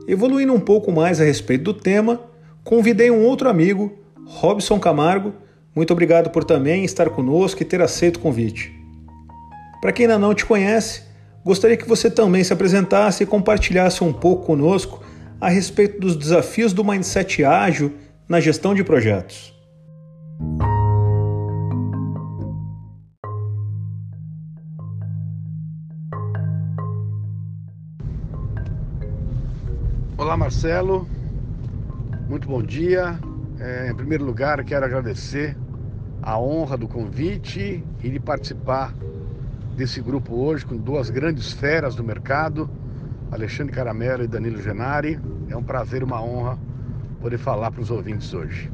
Evoluindo 0.08 0.52
um 0.52 0.58
pouco 0.58 0.90
mais 0.90 1.20
a 1.20 1.25
respeito 1.25 1.62
do 1.62 1.75
tema, 1.75 2.20
convidei 2.64 3.12
um 3.12 3.25
outro 3.25 3.49
amigo, 3.49 3.96
Robson 4.26 4.80
Camargo. 4.80 5.32
Muito 5.72 5.92
obrigado 5.92 6.30
por 6.30 6.42
também 6.42 6.84
estar 6.84 7.08
conosco 7.10 7.62
e 7.62 7.64
ter 7.64 7.80
aceito 7.80 8.16
o 8.16 8.20
convite. 8.20 8.72
Para 9.80 9.92
quem 9.92 10.06
ainda 10.06 10.18
não 10.18 10.34
te 10.34 10.44
conhece, 10.44 11.09
gostaria 11.44 11.76
que 11.76 11.88
você 11.88 12.11
também 12.11 12.44
se 12.44 12.52
apresentasse 12.52 13.23
e 13.23 13.26
compartilhasse 13.26 14.04
um 14.04 14.12
pouco 14.12 14.47
conosco 14.47 15.02
a 15.40 15.49
respeito 15.49 15.99
dos 16.00 16.16
desafios 16.16 16.73
do 16.73 16.85
mindset 16.85 17.44
ágil 17.44 17.94
na 18.28 18.40
gestão 18.40 18.75
de 18.75 18.85
projetos. 18.85 19.54
Olá, 30.16 30.37
Marcelo. 30.37 31.09
Muito 32.28 32.47
bom 32.47 32.62
dia. 32.62 33.18
É, 33.59 33.90
em 33.90 33.94
primeiro 33.97 34.25
lugar, 34.25 34.62
quero 34.64 34.85
agradecer 34.85 35.56
a 36.23 36.38
honra 36.38 36.76
do 36.76 36.87
convite 36.87 37.82
e 38.02 38.11
de 38.11 38.20
participar 38.20 38.94
desse 39.80 40.02
grupo 40.02 40.34
hoje 40.34 40.66
com 40.66 40.76
duas 40.76 41.08
grandes 41.08 41.54
feras 41.54 41.96
do 41.96 42.04
mercado, 42.04 42.68
Alexandre 43.32 43.72
Caramelo 43.72 44.22
e 44.22 44.26
Danilo 44.26 44.60
Genari. 44.60 45.18
É 45.49 45.56
um 45.56 45.62
prazer, 45.62 46.04
uma 46.04 46.22
honra 46.22 46.58
poder 47.18 47.38
falar 47.38 47.70
para 47.70 47.80
os 47.80 47.90
ouvintes 47.90 48.34
hoje. 48.34 48.70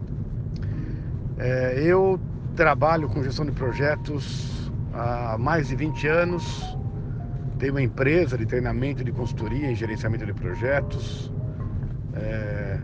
É, 1.39 1.81
eu 1.81 2.19
trabalho 2.57 3.09
com 3.09 3.23
gestão 3.23 3.47
de 3.47 3.53
projetos 3.53 4.73
há 4.93 5.39
mais 5.39 5.69
de 5.69 5.77
20 5.77 6.09
anos. 6.09 6.77
Tenho 7.57 7.75
uma 7.75 7.83
empresa 7.83 8.37
de 8.37 8.45
treinamento 8.45 9.05
de 9.05 9.13
consultoria 9.13 9.71
em 9.71 9.77
gerenciamento 9.77 10.27
de 10.27 10.35
projetos. 10.35 11.33
É, 12.15 12.81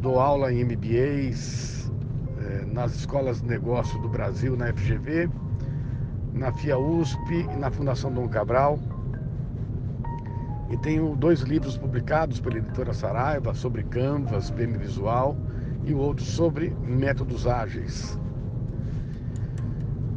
dou 0.00 0.18
aula 0.18 0.52
em 0.52 0.64
MBAs 0.64 1.88
é, 2.40 2.64
nas 2.66 2.96
escolas 2.96 3.40
de 3.40 3.46
negócio 3.46 3.96
do 4.00 4.08
Brasil, 4.08 4.56
na 4.56 4.72
FGV, 4.72 5.30
na 6.34 6.52
FIA 6.52 6.78
USP 6.78 7.46
e 7.52 7.56
na 7.56 7.70
Fundação 7.70 8.12
Dom 8.12 8.28
Cabral. 8.28 8.78
E 10.70 10.76
tenho 10.76 11.16
dois 11.16 11.40
livros 11.40 11.76
publicados 11.76 12.40
pela 12.40 12.58
editora 12.58 12.92
Saraiva 12.92 13.54
sobre 13.54 13.82
Canvas, 13.84 14.50
PM 14.50 14.78
Visual 14.78 15.36
e 15.84 15.92
o 15.92 15.98
outro 15.98 16.24
sobre 16.24 16.70
métodos 16.86 17.46
ágeis. 17.46 18.18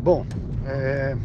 Bom, 0.04 0.26
é, 0.66 1.18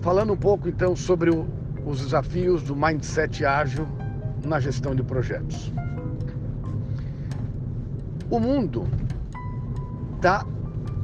falando 0.00 0.32
um 0.32 0.36
pouco 0.36 0.68
então 0.68 0.96
sobre 0.96 1.30
o, 1.30 1.46
os 1.84 2.00
desafios 2.00 2.62
do 2.62 2.74
mindset 2.74 3.44
ágil 3.44 3.86
na 4.44 4.58
gestão 4.58 4.94
de 4.94 5.02
projetos. 5.02 5.72
O 8.28 8.40
mundo 8.40 8.88
está 10.16 10.44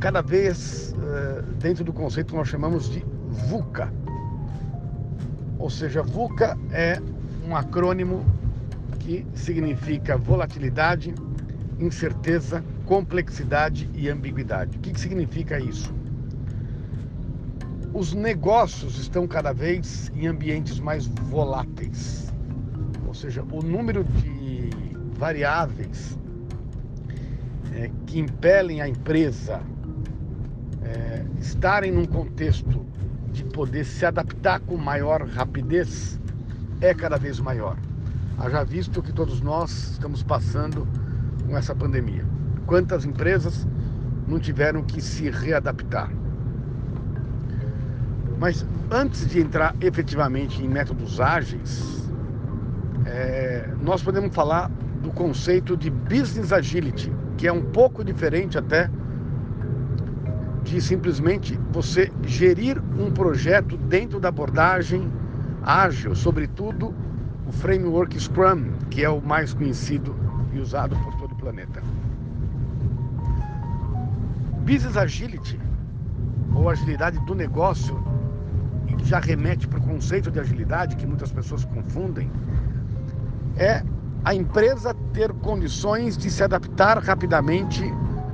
cada 0.00 0.20
vez 0.20 0.92
uh, 0.96 1.42
dentro 1.60 1.84
do 1.84 1.92
conceito 1.92 2.30
que 2.30 2.36
nós 2.36 2.48
chamamos 2.48 2.90
de 2.90 3.04
VUCA. 3.32 3.92
Ou 5.58 5.70
seja, 5.70 6.02
VUCA 6.02 6.56
é 6.70 7.00
um 7.46 7.56
acrônimo 7.56 8.24
que 8.98 9.26
significa 9.34 10.16
volatilidade, 10.16 11.14
incerteza, 11.78 12.62
complexidade 12.86 13.88
e 13.94 14.08
ambiguidade. 14.08 14.76
O 14.76 14.80
que, 14.80 14.98
significa 14.98 15.58
isso? 15.58 15.92
Os 17.92 18.12
negócios 18.12 18.98
estão 18.98 19.26
cada 19.26 19.52
vez 19.52 20.10
em 20.14 20.26
ambientes 20.26 20.78
mais 20.78 21.06
voláteis, 21.06 22.32
ou 23.06 23.14
seja, 23.14 23.42
o 23.42 23.62
número 23.62 24.04
de 24.04 24.70
variáveis 25.18 26.18
é, 27.74 27.90
que 28.06 28.18
impelem 28.18 28.80
a 28.80 28.88
empresa 28.88 29.60
é, 30.82 31.24
estarem 31.38 31.92
num 31.92 32.06
contexto 32.06 32.86
de 33.32 33.44
poder 33.44 33.84
se 33.84 34.04
adaptar 34.04 34.60
com 34.60 34.76
maior 34.76 35.26
rapidez 35.26 36.20
é 36.80 36.92
cada 36.92 37.16
vez 37.16 37.40
maior. 37.40 37.76
Haja 38.38 38.62
visto 38.64 39.02
que 39.02 39.12
todos 39.12 39.40
nós 39.40 39.92
estamos 39.92 40.22
passando 40.22 40.86
com 41.46 41.56
essa 41.56 41.74
pandemia. 41.74 42.24
Quantas 42.66 43.04
empresas 43.04 43.66
não 44.26 44.38
tiveram 44.38 44.82
que 44.82 45.00
se 45.00 45.30
readaptar? 45.30 46.10
Mas 48.38 48.66
antes 48.90 49.26
de 49.28 49.40
entrar 49.40 49.74
efetivamente 49.80 50.62
em 50.62 50.68
métodos 50.68 51.20
ágeis, 51.20 52.10
é, 53.06 53.68
nós 53.80 54.02
podemos 54.02 54.34
falar 54.34 54.70
do 55.00 55.10
conceito 55.10 55.76
de 55.76 55.90
business 55.90 56.52
agility, 56.52 57.12
que 57.36 57.46
é 57.46 57.52
um 57.52 57.62
pouco 57.62 58.04
diferente 58.04 58.58
até 58.58 58.90
de 60.72 60.80
simplesmente 60.80 61.60
você 61.70 62.10
gerir 62.24 62.82
um 62.98 63.10
projeto 63.10 63.76
dentro 63.76 64.18
da 64.18 64.30
abordagem 64.30 65.06
ágil, 65.62 66.14
sobretudo 66.14 66.94
o 67.46 67.52
framework 67.52 68.18
Scrum, 68.18 68.72
que 68.88 69.04
é 69.04 69.08
o 69.10 69.20
mais 69.20 69.52
conhecido 69.52 70.16
e 70.50 70.58
usado 70.58 70.96
por 70.96 71.14
todo 71.16 71.32
o 71.32 71.36
planeta. 71.36 71.82
Business 74.64 74.96
Agility, 74.96 75.60
ou 76.54 76.70
agilidade 76.70 77.18
do 77.26 77.34
negócio, 77.34 78.02
já 79.04 79.18
remete 79.18 79.68
para 79.68 79.78
o 79.78 79.82
conceito 79.82 80.30
de 80.30 80.40
agilidade 80.40 80.96
que 80.96 81.06
muitas 81.06 81.30
pessoas 81.30 81.66
confundem, 81.66 82.30
é 83.58 83.82
a 84.24 84.34
empresa 84.34 84.94
ter 85.12 85.34
condições 85.34 86.16
de 86.16 86.30
se 86.30 86.42
adaptar 86.42 86.96
rapidamente 86.96 87.82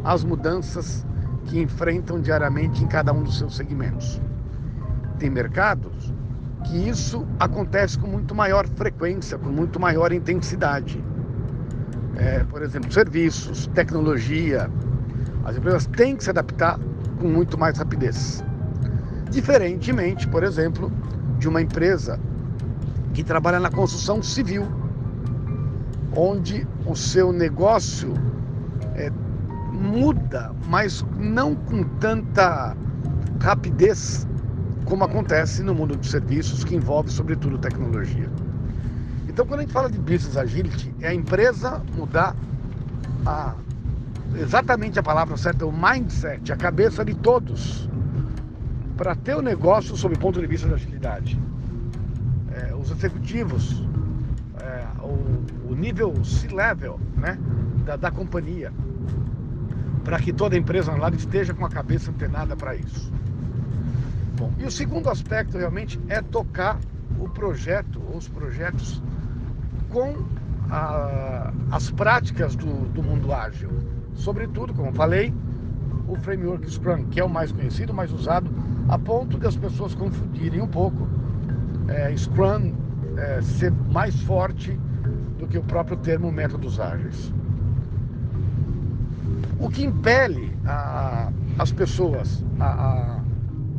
às 0.04 0.22
mudanças 0.22 1.04
que 1.48 1.58
enfrentam 1.60 2.20
diariamente 2.20 2.84
em 2.84 2.86
cada 2.86 3.12
um 3.12 3.22
dos 3.22 3.38
seus 3.38 3.56
segmentos. 3.56 4.20
Tem 5.18 5.30
mercados 5.30 6.12
que 6.64 6.88
isso 6.88 7.26
acontece 7.40 7.98
com 7.98 8.06
muito 8.06 8.34
maior 8.34 8.66
frequência, 8.68 9.38
com 9.38 9.48
muito 9.48 9.80
maior 9.80 10.12
intensidade. 10.12 11.02
É, 12.16 12.44
por 12.44 12.62
exemplo, 12.62 12.92
serviços, 12.92 13.66
tecnologia. 13.68 14.70
As 15.44 15.56
empresas 15.56 15.86
têm 15.86 16.16
que 16.16 16.24
se 16.24 16.30
adaptar 16.30 16.78
com 17.18 17.28
muito 17.28 17.56
mais 17.56 17.78
rapidez. 17.78 18.44
Diferentemente, 19.30 20.28
por 20.28 20.44
exemplo, 20.44 20.92
de 21.38 21.48
uma 21.48 21.62
empresa 21.62 22.20
que 23.14 23.24
trabalha 23.24 23.58
na 23.58 23.70
construção 23.70 24.22
civil 24.22 24.66
onde 26.14 26.66
o 26.84 26.94
seu 26.94 27.32
negócio 27.32 28.12
é, 28.94 29.10
muda, 29.72 30.52
mas 30.66 31.04
não 31.18 31.54
com 31.54 31.82
tanta 31.98 32.76
rapidez 33.40 34.26
como 34.84 35.04
acontece 35.04 35.62
no 35.62 35.74
mundo 35.74 35.96
dos 35.96 36.10
serviços, 36.10 36.64
que 36.64 36.74
envolve 36.74 37.10
sobretudo 37.10 37.58
tecnologia. 37.58 38.28
Então, 39.28 39.46
quando 39.46 39.60
a 39.60 39.62
gente 39.62 39.72
fala 39.72 39.90
de 39.90 39.98
business 39.98 40.36
agility, 40.36 40.94
é 41.00 41.08
a 41.08 41.14
empresa 41.14 41.82
mudar 41.94 42.34
a, 43.26 43.54
exatamente 44.34 44.98
a 44.98 45.02
palavra 45.02 45.36
certa, 45.36 45.66
o 45.66 45.72
mindset, 45.72 46.50
a 46.52 46.56
cabeça 46.56 47.04
de 47.04 47.14
todos, 47.14 47.88
para 48.96 49.14
ter 49.14 49.36
o 49.36 49.42
negócio 49.42 49.96
sob 49.96 50.14
o 50.14 50.18
ponto 50.18 50.40
de 50.40 50.46
vista 50.46 50.66
da 50.66 50.74
agilidade. 50.74 51.38
É, 52.52 52.74
os 52.74 52.90
executivos 52.90 53.86
é, 54.60 54.86
o, 55.02 55.70
o, 55.70 55.74
nível 55.74 56.12
C-level 56.24 56.98
né, 57.16 57.38
da, 57.84 57.96
da 57.96 58.10
companhia, 58.10 58.72
para 60.08 60.18
que 60.20 60.32
toda 60.32 60.56
empresa 60.56 60.96
lá 60.96 61.10
esteja 61.10 61.52
com 61.52 61.66
a 61.66 61.68
cabeça 61.68 62.10
antenada 62.10 62.56
para 62.56 62.74
isso. 62.74 63.12
Bom, 64.38 64.50
e 64.58 64.64
o 64.64 64.70
segundo 64.70 65.10
aspecto 65.10 65.58
realmente 65.58 66.00
é 66.08 66.22
tocar 66.22 66.78
o 67.20 67.28
projeto, 67.28 68.00
ou 68.08 68.16
os 68.16 68.26
projetos, 68.26 69.02
com 69.90 70.16
a, 70.70 71.52
as 71.70 71.90
práticas 71.90 72.56
do, 72.56 72.88
do 72.94 73.02
mundo 73.02 73.34
ágil. 73.34 73.68
Sobretudo, 74.14 74.72
como 74.72 74.94
falei, 74.94 75.30
o 76.06 76.16
framework 76.16 76.70
Scrum, 76.70 77.04
que 77.08 77.20
é 77.20 77.24
o 77.24 77.28
mais 77.28 77.52
conhecido, 77.52 77.92
mais 77.92 78.10
usado, 78.10 78.50
a 78.88 78.98
ponto 78.98 79.38
de 79.38 79.46
as 79.46 79.58
pessoas 79.58 79.94
confundirem 79.94 80.62
um 80.62 80.68
pouco 80.68 81.06
é, 81.86 82.16
Scrum 82.16 82.72
é, 83.14 83.42
ser 83.42 83.72
mais 83.92 84.18
forte 84.22 84.72
do 85.38 85.46
que 85.46 85.58
o 85.58 85.62
próprio 85.64 85.98
termo 85.98 86.32
métodos 86.32 86.80
ágeis. 86.80 87.30
O 89.60 89.68
que 89.68 89.84
impele 89.84 90.56
a, 90.64 91.30
as 91.58 91.72
pessoas 91.72 92.44
a, 92.60 92.64
a, 92.64 93.20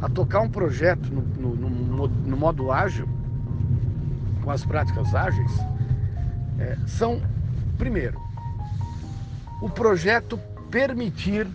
a, 0.06 0.10
tocar 0.10 0.42
um 0.42 0.50
projeto 0.50 1.10
no, 1.10 1.22
no, 1.22 1.56
no, 1.56 2.08
no, 2.08 2.38
modo 2.38 2.72
ágil, 2.72 3.08
com 4.44 4.52
as 4.52 4.66
práticas 4.66 5.16
ágeis, 5.16 5.52
é, 6.60 6.78
são, 6.86 7.22
primeiro, 7.78 8.20
o 9.62 9.70
projeto 9.70 10.38
permitir 10.70 11.48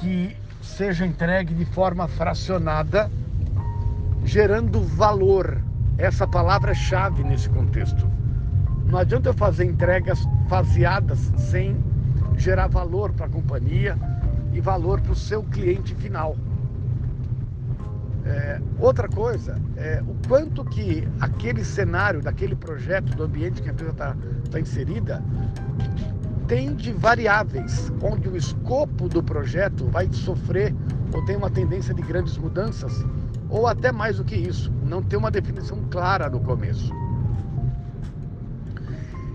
que 0.00 0.36
seja 0.60 1.06
entregue 1.06 1.54
de 1.54 1.64
forma 1.64 2.08
fracionada, 2.08 3.10
gerando 4.24 4.80
valor. 4.80 5.62
Essa 5.96 6.26
palavra 6.26 6.72
é 6.72 6.74
nesse 7.22 7.48
contexto. 7.48 8.10
Não 8.86 8.98
adianta 8.98 9.28
eu 9.28 9.34
fazer 9.34 9.64
entregas 9.64 10.18
faseadas 10.48 11.18
sem 11.36 11.76
gerar 12.42 12.66
valor 12.66 13.12
para 13.12 13.26
a 13.26 13.28
companhia 13.28 13.96
e 14.52 14.60
valor 14.60 15.00
para 15.00 15.12
o 15.12 15.16
seu 15.16 15.44
cliente 15.44 15.94
final. 15.94 16.36
É, 18.24 18.60
outra 18.80 19.08
coisa 19.08 19.60
é 19.76 20.02
o 20.02 20.28
quanto 20.28 20.64
que 20.64 21.06
aquele 21.20 21.64
cenário, 21.64 22.20
daquele 22.20 22.56
projeto, 22.56 23.14
do 23.14 23.22
ambiente 23.22 23.62
que 23.62 23.68
a 23.68 23.72
empresa 23.72 23.92
está 23.92 24.16
tá 24.50 24.60
inserida, 24.60 25.22
tem 26.48 26.74
de 26.74 26.92
variáveis, 26.92 27.92
onde 28.02 28.28
o 28.28 28.36
escopo 28.36 29.08
do 29.08 29.22
projeto 29.22 29.86
vai 29.86 30.08
sofrer 30.12 30.74
ou 31.14 31.24
tem 31.24 31.36
uma 31.36 31.50
tendência 31.50 31.94
de 31.94 32.02
grandes 32.02 32.36
mudanças, 32.36 33.04
ou 33.48 33.68
até 33.68 33.92
mais 33.92 34.16
do 34.16 34.24
que 34.24 34.34
isso, 34.34 34.72
não 34.84 35.00
tem 35.02 35.18
uma 35.18 35.30
definição 35.30 35.78
clara 35.90 36.28
no 36.28 36.40
começo. 36.40 36.92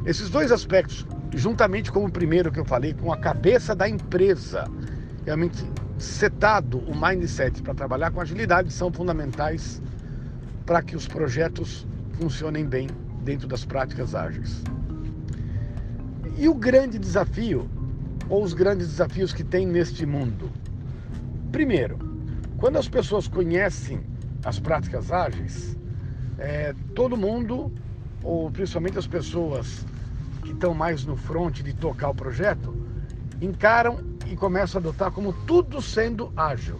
Esses 0.05 0.29
dois 0.29 0.51
aspectos, 0.51 1.05
juntamente 1.33 1.91
com 1.91 2.05
o 2.05 2.11
primeiro 2.11 2.51
que 2.51 2.59
eu 2.59 2.65
falei, 2.65 2.93
com 2.93 3.11
a 3.11 3.17
cabeça 3.17 3.75
da 3.75 3.87
empresa, 3.87 4.65
realmente 5.25 5.63
setado 5.97 6.79
o 6.79 6.95
mindset 6.95 7.61
para 7.61 7.73
trabalhar 7.73 8.11
com 8.11 8.21
agilidade, 8.21 8.71
são 8.71 8.91
fundamentais 8.91 9.81
para 10.65 10.81
que 10.81 10.95
os 10.95 11.07
projetos 11.07 11.87
funcionem 12.13 12.65
bem 12.65 12.87
dentro 13.23 13.47
das 13.47 13.65
práticas 13.65 14.13
ágeis. 14.13 14.63
E 16.37 16.47
o 16.47 16.53
grande 16.53 16.99
desafio, 16.99 17.69
ou 18.29 18.43
os 18.43 18.53
grandes 18.53 18.87
desafios 18.87 19.33
que 19.33 19.43
tem 19.43 19.65
neste 19.65 20.05
mundo? 20.05 20.51
Primeiro, 21.51 21.97
quando 22.57 22.77
as 22.77 22.87
pessoas 22.87 23.27
conhecem 23.27 24.01
as 24.43 24.59
práticas 24.59 25.11
ágeis, 25.11 25.77
é, 26.37 26.75
todo 26.93 27.17
mundo, 27.17 27.71
ou 28.23 28.51
principalmente 28.51 28.97
as 28.97 29.07
pessoas 29.07 29.85
que 30.47 30.53
estão 30.53 30.73
mais 30.73 31.03
no 31.03 31.17
front 31.17 31.61
de 31.61 31.73
tocar 31.73 32.09
o 32.09 32.15
projeto, 32.15 32.73
encaram 33.41 33.99
e 34.25 34.35
começam 34.35 34.79
a 34.79 34.81
adotar 34.81 35.11
como 35.11 35.33
tudo 35.33 35.81
sendo 35.81 36.31
ágil. 36.37 36.79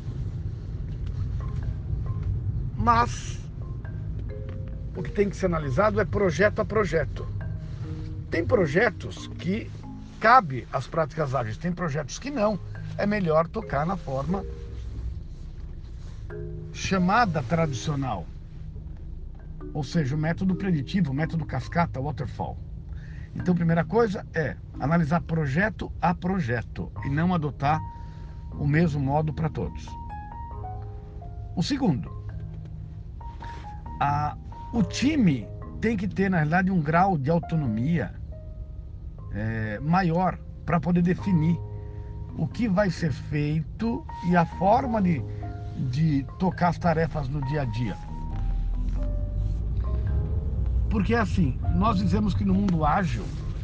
Mas 2.77 3.37
o 4.95 5.03
que 5.03 5.11
tem 5.11 5.29
que 5.29 5.35
ser 5.35 5.47
analisado 5.47 5.99
é 5.99 6.05
projeto 6.05 6.61
a 6.61 6.65
projeto. 6.65 7.27
Tem 8.31 8.45
projetos 8.45 9.27
que 9.37 9.69
cabe 10.17 10.65
as 10.71 10.87
práticas 10.87 11.35
ágeis, 11.35 11.57
tem 11.57 11.73
projetos 11.73 12.17
que 12.17 12.31
não. 12.31 12.57
É 12.97 13.05
melhor 13.05 13.49
tocar 13.49 13.85
na 13.85 13.97
forma 13.97 14.45
chamada 16.71 17.43
tradicional. 17.43 18.25
Ou 19.73 19.83
seja, 19.83 20.15
o 20.15 20.17
método 20.17 20.55
preditivo, 20.55 21.11
o 21.11 21.13
método 21.13 21.45
cascata, 21.45 21.99
waterfall. 21.99 22.57
Então, 23.37 23.55
primeira 23.55 23.85
coisa 23.85 24.25
é 24.33 24.57
analisar 24.79 25.21
projeto 25.21 25.91
a 26.01 26.13
projeto 26.13 26.91
e 27.05 27.09
não 27.09 27.33
adotar 27.33 27.79
o 28.59 28.67
mesmo 28.67 28.99
modo 28.99 29.31
para 29.33 29.49
todos. 29.49 29.85
O 31.55 31.63
segundo, 31.63 32.11
a, 33.99 34.35
o 34.73 34.83
time 34.83 35.47
tem 35.79 35.95
que 35.95 36.07
ter, 36.07 36.29
na 36.29 36.37
realidade, 36.37 36.71
um 36.71 36.81
grau 36.81 37.17
de 37.17 37.29
autonomia 37.29 38.13
é, 39.31 39.79
maior 39.79 40.37
para 40.65 40.79
poder 40.79 41.01
definir 41.01 41.57
o 42.37 42.47
que 42.47 42.67
vai 42.67 42.89
ser 42.89 43.11
feito 43.11 44.05
e 44.29 44.35
a 44.35 44.45
forma 44.45 45.01
de, 45.01 45.23
de 45.89 46.25
tocar 46.37 46.69
as 46.69 46.77
tarefas 46.77 47.27
no 47.29 47.41
dia 47.45 47.61
a 47.61 47.65
dia. 47.65 47.95
Porque 50.89 51.13
assim, 51.13 51.59
nós 51.75 51.97
dizemos 51.97 52.33
que 52.33 52.45
no 52.45 52.53
mundo 52.53 52.85
ágil 52.85 53.23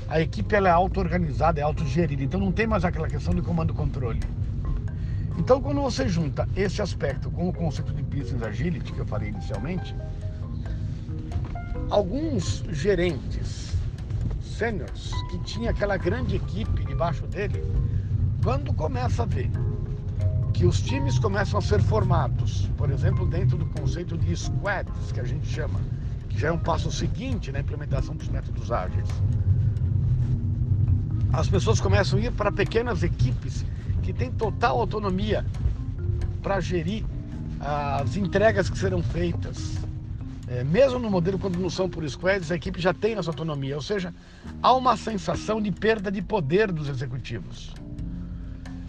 a 0.10 0.20
equipe 0.20 0.54
ela 0.54 0.70
é 0.70 0.72
auto-organizada, 0.72 1.60
é 1.60 1.64
auto-gerida, 1.64 2.24
então 2.24 2.40
não 2.40 2.52
tem 2.52 2.68
mais 2.68 2.86
aquela 2.86 3.08
questão 3.08 3.34
de 3.34 3.42
comando-controle. 3.42 4.22
Então, 5.38 5.60
quando 5.60 5.82
você 5.82 6.08
junta 6.08 6.48
esse 6.56 6.82
aspecto 6.82 7.32
com 7.32 7.50
o 7.50 7.54
conceito 7.54 7.92
de 7.94 8.04
Business 8.04 8.44
Agility, 8.44 8.94
que 8.94 9.00
eu 9.00 9.06
falei 9.06 9.30
inicialmente, 9.30 9.96
alguns 11.90 12.64
gerentes 12.70 13.76
seniors 14.42 15.12
que 15.32 15.40
tinha 15.40 15.72
aquela 15.72 15.98
grande 15.98 16.36
equipe 16.36 16.86
debaixo 16.86 17.26
dele, 17.26 17.64
quando 18.44 18.72
começa 18.74 19.24
a 19.24 19.26
ver 19.26 19.50
que 20.54 20.66
os 20.66 20.80
times 20.82 21.18
começam 21.18 21.58
a 21.58 21.62
ser 21.62 21.82
formados, 21.82 22.70
por 22.78 22.92
exemplo, 22.92 23.26
dentro 23.26 23.58
do 23.58 23.66
conceito 23.66 24.16
de 24.16 24.36
squads, 24.36 25.12
que 25.12 25.20
a 25.20 25.24
gente 25.24 25.48
chama, 25.48 25.80
que 26.34 26.40
já 26.40 26.48
é 26.50 26.52
um 26.52 26.58
passo 26.58 26.92
seguinte 26.92 27.52
na 27.52 27.60
implementação 27.60 28.16
dos 28.16 28.28
métodos 28.28 28.72
ágeis. 28.72 29.08
As 31.32 31.48
pessoas 31.48 31.80
começam 31.80 32.20
a 32.20 32.24
ir 32.24 32.32
para 32.32 32.52
pequenas 32.52 33.04
equipes 33.04 33.66
que 34.02 34.12
têm 34.12 34.32
total 34.32 34.80
autonomia 34.80 35.46
para 36.42 36.60
gerir 36.60 37.06
as 37.60 38.18
entregas 38.18 38.70
que 38.70 38.78
serão 38.78 39.02
feitas. 39.02 39.80
É, 40.48 40.64
mesmo 40.64 41.00
no 41.00 41.10
modelo, 41.10 41.40
quando 41.40 41.58
não 41.58 41.70
são 41.70 41.90
por 41.90 42.08
squads, 42.08 42.52
a 42.52 42.56
equipe 42.56 42.80
já 42.80 42.94
tem 42.94 43.16
essa 43.16 43.30
autonomia, 43.30 43.76
ou 43.76 43.82
seja, 43.82 44.14
há 44.62 44.74
uma 44.74 44.98
sensação 44.98 45.62
de 45.62 45.72
perda 45.72 46.12
de 46.12 46.22
poder 46.22 46.72
dos 46.72 46.90
executivos. 46.90 47.74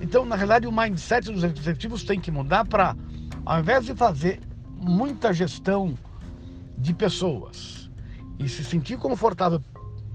Então, 0.00 0.26
na 0.26 0.35
realidade, 0.35 0.66
o 0.66 0.72
mindset 0.72 1.30
dos 1.30 1.44
executivos 1.44 2.02
tem 2.02 2.18
que 2.18 2.30
mudar 2.30 2.66
para, 2.66 2.96
ao 3.46 3.61
invés 3.61 3.87
de 3.87 3.94
fazer 3.94 4.40
muita 4.76 5.33
gestão 5.33 5.94
de 6.84 6.92
pessoas 6.92 7.90
e 8.38 8.46
se 8.46 8.62
sentir 8.62 8.98
confortável 8.98 9.58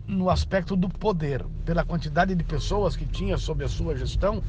no 0.06 0.30
aspecto 0.30 0.76
do 0.76 0.88
poder, 0.88 1.44
pela 1.66 1.84
quantidade 1.84 2.36
de 2.36 2.44
pessoas 2.44 2.96
que 2.96 3.08
tinha 3.08 3.40
sob 3.40 3.64
a 3.64 3.68
sua 3.68 3.98
gestão, 3.98 4.44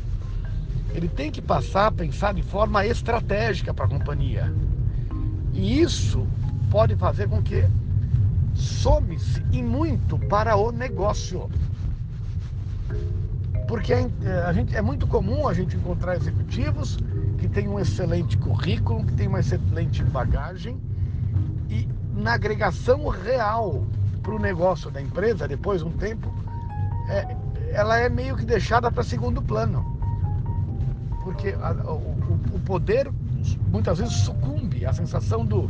ele 0.94 1.08
tem 1.08 1.30
que 1.30 1.40
passar 1.40 1.86
a 1.86 1.90
pensar 1.90 2.34
de 2.34 2.42
forma 2.42 2.84
estratégica 2.84 3.72
para 3.72 3.86
a 3.86 3.88
companhia. 3.88 4.52
E 5.54 5.80
isso 5.80 6.26
pode 6.70 6.94
fazer 6.94 7.26
com 7.26 7.42
que 7.42 7.66
some-se 8.54 9.42
e 9.50 9.62
muito 9.62 10.18
para 10.18 10.56
o 10.56 10.70
negócio. 10.70 11.48
Porque 13.66 13.94
a, 13.94 14.46
a 14.46 14.52
gente, 14.52 14.76
é 14.76 14.82
muito 14.82 15.06
comum 15.06 15.48
a 15.48 15.54
gente 15.54 15.74
encontrar 15.74 16.16
executivos 16.16 16.98
que 17.38 17.48
têm 17.48 17.66
um 17.66 17.80
excelente 17.80 18.36
currículo, 18.36 19.06
que 19.06 19.14
têm 19.14 19.26
uma 19.26 19.40
excelente 19.40 20.02
bagagem, 20.04 20.78
na 22.20 22.34
agregação 22.34 23.08
real 23.08 23.84
para 24.22 24.34
o 24.34 24.38
negócio 24.38 24.90
da 24.90 25.00
empresa, 25.00 25.48
depois 25.48 25.80
de 25.80 25.88
um 25.88 25.92
tempo, 25.92 26.32
é, 27.08 27.36
ela 27.72 27.98
é 27.98 28.08
meio 28.08 28.36
que 28.36 28.44
deixada 28.44 28.90
para 28.90 29.02
segundo 29.02 29.40
plano. 29.42 29.98
Porque 31.22 31.56
a, 31.60 31.72
o, 31.72 32.16
o, 32.54 32.60
poder 32.60 33.10
muitas 33.68 33.98
vezes 33.98 34.14
sucumbe, 34.14 34.84
a 34.84 34.92
sensação 34.92 35.44
do, 35.44 35.62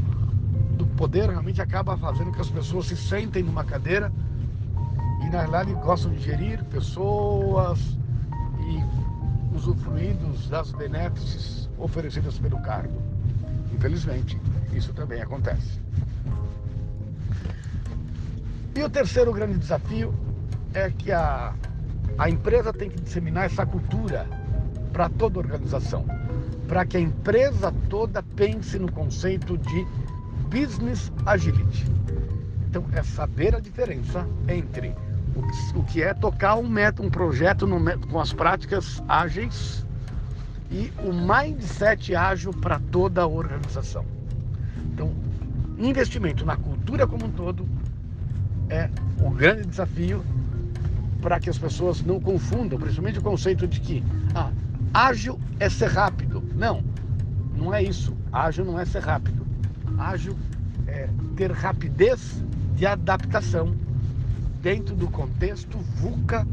do 0.76 0.86
poder 0.96 1.28
realmente 1.28 1.62
acaba 1.62 1.96
fazendo 1.96 2.32
que 2.32 2.40
as 2.40 2.50
pessoas 2.50 2.86
se 2.86 2.96
sentem 2.96 3.42
numa 3.42 3.64
cadeira 3.64 4.12
e 5.20 5.24
na 5.24 5.42
realidade 5.42 5.72
gostam 5.74 6.10
de 6.12 6.18
gerir 6.18 6.64
pessoas 6.64 7.78
e 8.60 9.54
usufruir 9.54 10.16
das 10.48 10.72
benefícios 10.72 11.68
oferecidos 11.78 12.38
pelo 12.38 12.60
cargo. 12.62 13.00
Infelizmente, 13.72 14.40
isso 14.72 14.92
também 14.92 15.20
acontece. 15.20 15.80
E 18.74 18.82
o 18.82 18.88
terceiro 18.88 19.32
grande 19.32 19.58
desafio 19.58 20.14
é 20.72 20.90
que 20.90 21.10
a, 21.10 21.52
a 22.16 22.30
empresa 22.30 22.72
tem 22.72 22.88
que 22.88 23.00
disseminar 23.00 23.46
essa 23.46 23.66
cultura 23.66 24.26
para 24.92 25.08
toda 25.08 25.38
a 25.38 25.42
organização, 25.42 26.04
para 26.68 26.86
que 26.86 26.96
a 26.96 27.00
empresa 27.00 27.74
toda 27.88 28.22
pense 28.36 28.78
no 28.78 28.90
conceito 28.92 29.58
de 29.58 29.86
business 30.48 31.12
agility. 31.26 31.84
Então, 32.68 32.84
é 32.92 33.02
saber 33.02 33.56
a 33.56 33.60
diferença 33.60 34.24
entre 34.46 34.94
o 35.34 35.42
que, 35.42 35.78
o 35.78 35.82
que 35.82 36.02
é 36.02 36.14
tocar 36.14 36.54
um, 36.54 36.68
método, 36.68 37.08
um 37.08 37.10
projeto 37.10 37.66
no, 37.66 37.80
com 38.06 38.20
as 38.20 38.32
práticas 38.32 39.02
ágeis 39.08 39.84
e 40.70 40.92
o 41.02 41.12
mindset 41.12 42.14
ágil 42.14 42.52
para 42.52 42.80
toda 42.92 43.22
a 43.22 43.26
organização. 43.26 44.04
Então, 44.92 45.12
investimento 45.76 46.44
na 46.44 46.56
cultura 46.56 47.06
como 47.06 47.26
um 47.26 47.30
todo 47.32 47.66
é 48.70 48.88
o 49.20 49.30
grande 49.30 49.66
desafio 49.66 50.24
para 51.20 51.38
que 51.38 51.50
as 51.50 51.58
pessoas 51.58 52.00
não 52.02 52.18
confundam, 52.18 52.78
principalmente 52.78 53.18
o 53.18 53.22
conceito 53.22 53.66
de 53.66 53.80
que 53.80 54.02
ah, 54.34 54.50
ágil 54.94 55.38
é 55.58 55.68
ser 55.68 55.88
rápido. 55.88 56.42
Não, 56.54 56.82
não 57.54 57.74
é 57.74 57.82
isso. 57.82 58.16
Ágil 58.32 58.64
não 58.64 58.78
é 58.78 58.84
ser 58.84 59.00
rápido. 59.00 59.46
Ágil 59.98 60.36
é 60.86 61.08
ter 61.36 61.50
rapidez 61.52 62.42
de 62.76 62.86
adaptação 62.86 63.74
dentro 64.62 64.94
do 64.94 65.08
contexto 65.08 65.76
VUCA 65.96 66.46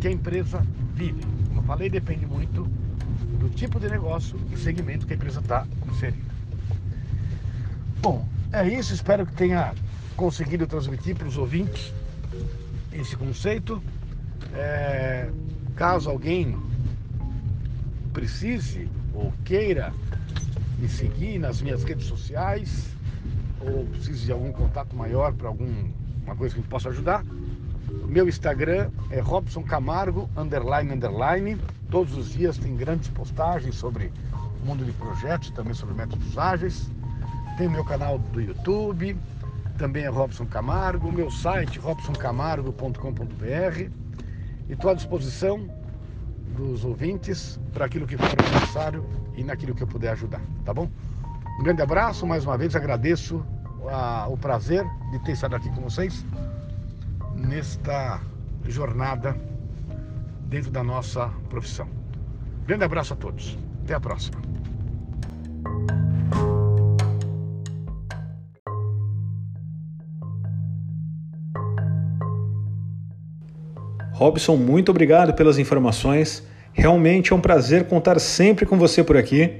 que 0.00 0.08
a 0.08 0.10
empresa 0.10 0.64
vive. 0.94 1.22
Como 1.48 1.60
eu 1.60 1.64
falei, 1.64 1.90
depende 1.90 2.26
muito 2.26 2.68
do 3.40 3.48
tipo 3.48 3.80
de 3.80 3.88
negócio 3.88 4.38
e 4.52 4.56
segmento 4.56 5.06
que 5.06 5.14
a 5.14 5.16
empresa 5.16 5.40
está 5.40 5.66
inserida. 5.90 6.30
Bom, 8.00 8.26
é 8.52 8.68
isso. 8.68 8.94
Espero 8.94 9.26
que 9.26 9.32
tenha 9.32 9.74
conseguido 10.20 10.66
transmitir 10.66 11.16
para 11.16 11.26
os 11.26 11.38
ouvintes 11.38 11.94
esse 12.92 13.16
conceito. 13.16 13.82
É, 14.52 15.30
caso 15.74 16.10
alguém 16.10 16.58
precise 18.12 18.86
ou 19.14 19.32
queira 19.46 19.94
me 20.78 20.90
seguir 20.90 21.38
nas 21.38 21.62
minhas 21.62 21.84
redes 21.84 22.06
sociais 22.06 22.90
ou 23.62 23.86
precise 23.86 24.26
de 24.26 24.32
algum 24.32 24.52
contato 24.52 24.94
maior 24.94 25.32
para 25.32 25.48
alguma 25.48 26.36
coisa 26.36 26.54
que 26.54 26.60
eu 26.60 26.64
possa 26.64 26.90
ajudar, 26.90 27.24
meu 28.06 28.28
Instagram 28.28 28.90
é 29.08 29.20
Robson 29.20 29.62
Camargo, 29.62 30.28
underline, 30.36 30.92
underline. 30.92 31.58
Todos 31.90 32.14
os 32.16 32.30
dias 32.30 32.58
tem 32.58 32.76
grandes 32.76 33.08
postagens 33.08 33.74
sobre 33.74 34.12
o 34.62 34.66
mundo 34.66 34.84
de 34.84 34.92
projetos, 34.92 35.50
também 35.50 35.72
sobre 35.72 35.94
métodos 35.94 36.36
ágeis. 36.36 36.90
Tem 37.56 37.68
o 37.68 37.70
meu 37.70 37.84
canal 37.84 38.18
do 38.18 38.40
YouTube, 38.40 39.16
também 39.80 40.04
é 40.04 40.08
Robson 40.08 40.44
Camargo, 40.44 41.10
meu 41.10 41.30
site 41.30 41.78
robsoncamargo.com.br 41.78 43.90
e 44.68 44.72
estou 44.74 44.90
à 44.90 44.94
disposição 44.94 45.70
dos 46.54 46.84
ouvintes 46.84 47.58
para 47.72 47.86
aquilo 47.86 48.06
que 48.06 48.18
for 48.18 48.28
necessário 48.52 49.06
e 49.38 49.42
naquilo 49.42 49.74
que 49.74 49.82
eu 49.82 49.86
puder 49.86 50.10
ajudar, 50.10 50.42
tá 50.66 50.74
bom? 50.74 50.86
Um 51.58 51.62
grande 51.62 51.80
abraço, 51.80 52.26
mais 52.26 52.44
uma 52.44 52.58
vez 52.58 52.76
agradeço 52.76 53.42
a, 53.90 54.28
o 54.28 54.36
prazer 54.36 54.84
de 55.12 55.18
ter 55.20 55.32
estado 55.32 55.56
aqui 55.56 55.70
com 55.70 55.80
vocês 55.80 56.26
nesta 57.34 58.20
jornada 58.66 59.34
dentro 60.42 60.70
da 60.70 60.84
nossa 60.84 61.28
profissão. 61.48 61.88
Grande 62.66 62.84
abraço 62.84 63.14
a 63.14 63.16
todos. 63.16 63.58
Até 63.82 63.94
a 63.94 64.00
próxima. 64.00 64.59
Robson, 74.20 74.54
muito 74.54 74.90
obrigado 74.90 75.32
pelas 75.32 75.58
informações. 75.58 76.46
Realmente 76.74 77.32
é 77.32 77.34
um 77.34 77.40
prazer 77.40 77.84
contar 77.84 78.18
sempre 78.18 78.66
com 78.66 78.76
você 78.76 79.02
por 79.02 79.16
aqui. 79.16 79.50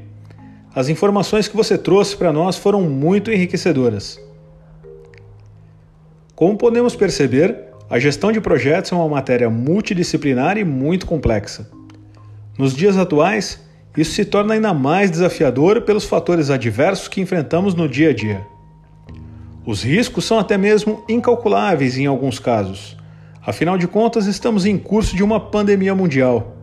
As 0.74 0.90
informações 0.90 1.48
que 1.48 1.56
você 1.56 1.78
trouxe 1.78 2.14
para 2.14 2.30
nós 2.30 2.58
foram 2.58 2.82
muito 2.82 3.32
enriquecedoras. 3.32 4.20
Como 6.34 6.58
podemos 6.58 6.94
perceber, 6.94 7.68
a 7.88 7.98
gestão 7.98 8.30
de 8.30 8.38
projetos 8.38 8.92
é 8.92 8.94
uma 8.94 9.08
matéria 9.08 9.48
multidisciplinar 9.48 10.58
e 10.58 10.64
muito 10.64 11.06
complexa. 11.06 11.66
Nos 12.58 12.76
dias 12.76 12.98
atuais, 12.98 13.62
isso 13.96 14.12
se 14.12 14.26
torna 14.26 14.52
ainda 14.52 14.74
mais 14.74 15.10
desafiador 15.10 15.80
pelos 15.80 16.04
fatores 16.04 16.50
adversos 16.50 17.08
que 17.08 17.22
enfrentamos 17.22 17.74
no 17.74 17.88
dia 17.88 18.10
a 18.10 18.12
dia. 18.12 18.46
Os 19.64 19.82
riscos 19.82 20.26
são 20.26 20.38
até 20.38 20.58
mesmo 20.58 21.02
incalculáveis 21.08 21.96
em 21.96 22.04
alguns 22.04 22.38
casos. 22.38 22.99
Afinal 23.44 23.79
de 23.79 23.88
contas, 23.88 24.26
estamos 24.26 24.66
em 24.66 24.76
curso 24.76 25.16
de 25.16 25.22
uma 25.22 25.40
pandemia 25.40 25.94
mundial. 25.94 26.57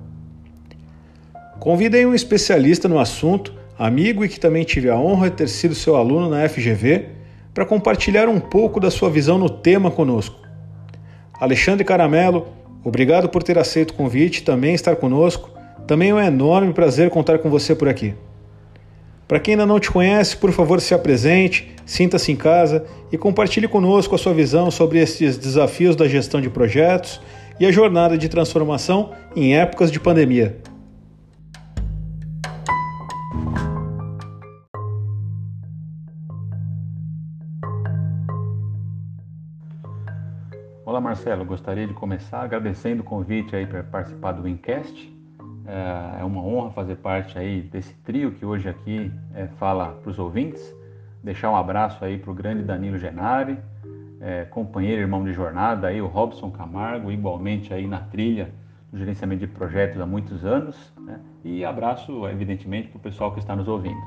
Convidei 1.59 2.05
um 2.05 2.13
especialista 2.13 2.87
no 2.87 2.99
assunto, 2.99 3.51
amigo 3.79 4.23
e 4.23 4.29
que 4.29 4.39
também 4.39 4.63
tive 4.63 4.87
a 4.87 4.95
honra 4.95 5.29
de 5.31 5.37
ter 5.37 5.49
sido 5.49 5.73
seu 5.73 5.95
aluno 5.95 6.29
na 6.29 6.47
FGV, 6.47 7.09
para 7.51 7.65
compartilhar 7.65 8.29
um 8.29 8.39
pouco 8.39 8.79
da 8.79 8.91
sua 8.91 9.09
visão 9.09 9.39
no 9.39 9.49
tema 9.49 9.89
conosco. 9.89 10.39
Alexandre 11.39 11.83
Caramelo, 11.83 12.47
obrigado 12.83 13.27
por 13.27 13.41
ter 13.41 13.57
aceito 13.57 13.91
o 13.91 13.95
convite 13.95 14.37
e 14.37 14.43
também 14.43 14.75
estar 14.75 14.95
conosco. 14.97 15.49
Também 15.87 16.11
é 16.11 16.13
um 16.13 16.19
enorme 16.19 16.73
prazer 16.73 17.09
contar 17.09 17.39
com 17.39 17.49
você 17.49 17.73
por 17.73 17.87
aqui. 17.87 18.13
Para 19.27 19.41
quem 19.41 19.55
ainda 19.55 19.65
não 19.65 19.77
te 19.77 19.91
conhece, 19.91 20.37
por 20.37 20.53
favor, 20.53 20.79
se 20.79 20.93
apresente, 20.93 21.75
sinta-se 21.85 22.31
em 22.31 22.35
casa 22.37 22.85
e 23.11 23.17
compartilhe 23.17 23.67
conosco 23.67 24.15
a 24.15 24.17
sua 24.17 24.33
visão 24.33 24.71
sobre 24.71 24.99
esses 24.99 25.37
desafios 25.37 25.97
da 25.97 26.07
gestão 26.07 26.39
de 26.39 26.49
projetos 26.49 27.19
e 27.59 27.65
a 27.65 27.71
jornada 27.71 28.17
de 28.17 28.29
transformação 28.29 29.11
em 29.35 29.57
épocas 29.57 29.91
de 29.91 29.99
pandemia. 29.99 30.57
Olá 40.85 41.01
Marcelo, 41.01 41.43
gostaria 41.43 41.85
de 41.85 41.93
começar 41.93 42.43
agradecendo 42.43 43.01
o 43.01 43.05
convite 43.05 43.53
aí 43.53 43.65
para 43.65 43.83
participar 43.83 44.31
do 44.31 44.43
Wincast. 44.43 45.16
É, 45.67 46.21
é 46.21 46.23
uma 46.23 46.41
honra 46.41 46.71
fazer 46.71 46.95
parte 46.95 47.37
aí 47.37 47.61
desse 47.61 47.93
trio 47.95 48.31
que 48.31 48.45
hoje 48.45 48.69
aqui 48.69 49.11
é, 49.35 49.47
fala 49.59 49.89
para 50.01 50.09
os 50.09 50.17
ouvintes. 50.17 50.73
Deixar 51.21 51.51
um 51.51 51.57
abraço 51.57 52.03
aí 52.05 52.17
para 52.17 52.31
o 52.31 52.33
grande 52.33 52.63
Danilo 52.63 52.97
Genari, 52.97 53.57
é, 54.21 54.45
companheiro, 54.45 55.01
irmão 55.01 55.25
de 55.25 55.33
jornada 55.33 55.87
aí, 55.87 56.01
o 56.01 56.07
Robson 56.07 56.49
Camargo, 56.49 57.11
igualmente 57.11 57.73
aí 57.73 57.85
na 57.85 57.99
trilha 57.99 58.49
do 58.91 58.97
gerenciamento 58.97 59.41
de 59.41 59.47
projetos 59.47 59.99
há 59.99 60.05
muitos 60.05 60.45
anos. 60.45 60.93
Né? 60.97 61.19
E 61.43 61.65
abraço, 61.65 62.25
evidentemente, 62.29 62.87
para 62.87 62.97
o 62.97 63.01
pessoal 63.01 63.33
que 63.33 63.39
está 63.39 63.53
nos 63.53 63.67
ouvindo. 63.67 63.99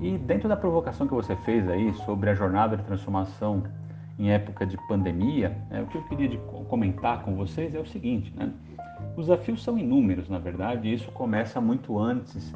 E 0.00 0.16
dentro 0.16 0.48
da 0.48 0.56
provocação 0.56 1.06
que 1.06 1.12
você 1.12 1.36
fez 1.36 1.68
aí 1.68 1.92
sobre 2.06 2.30
a 2.30 2.34
jornada 2.34 2.76
de 2.76 2.84
transformação 2.84 3.64
em 4.18 4.30
época 4.30 4.64
de 4.64 4.76
pandemia, 4.86 5.56
né, 5.70 5.82
o 5.82 5.86
que 5.86 5.96
eu 5.96 6.02
queria 6.04 6.38
comentar 6.68 7.22
com 7.22 7.34
vocês 7.34 7.74
é 7.74 7.78
o 7.78 7.86
seguinte, 7.86 8.32
né? 8.36 8.52
Os 9.16 9.26
desafios 9.26 9.62
são 9.62 9.78
inúmeros, 9.78 10.28
na 10.28 10.38
verdade, 10.38 10.88
e 10.88 10.94
isso 10.94 11.10
começa 11.12 11.60
muito 11.60 11.98
antes 11.98 12.52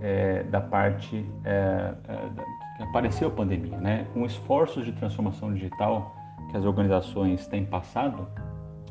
é, 0.00 0.42
da 0.44 0.60
parte 0.60 1.24
é, 1.44 1.94
é, 2.08 2.76
que 2.76 2.82
apareceu 2.82 3.28
a 3.28 3.30
pandemia, 3.30 3.78
né? 3.78 4.06
Com 4.12 4.24
esforços 4.26 4.84
de 4.84 4.92
transformação 4.92 5.52
digital 5.52 6.14
que 6.50 6.56
as 6.56 6.64
organizações 6.64 7.46
têm 7.46 7.64
passado, 7.64 8.28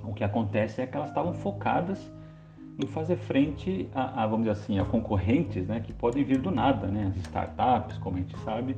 o 0.04 0.13
que 0.13 0.23
acontece 0.23 0.82
é 0.82 0.88
que 0.88 0.97
elas 0.97 1.10
estavam 1.10 1.34
focadas 1.34 2.12
em 2.84 2.88
fazer 2.88 3.15
frente 3.15 3.88
a, 3.93 4.23
a, 4.23 4.28
vamos 4.28 4.47
dizer 4.47 4.60
assim, 4.60 4.80
a 4.80 4.86
concorrentes, 4.86 5.67
né, 5.67 5.80
que 5.80 5.93
podem 5.93 6.23
vir 6.23 6.39
do 6.39 6.49
nada, 6.49 6.88
né? 6.88 7.12
As 7.15 7.17
startups, 7.17 7.97
como 7.99 8.17
a 8.17 8.19
gente 8.19 8.38
sabe, 8.39 8.76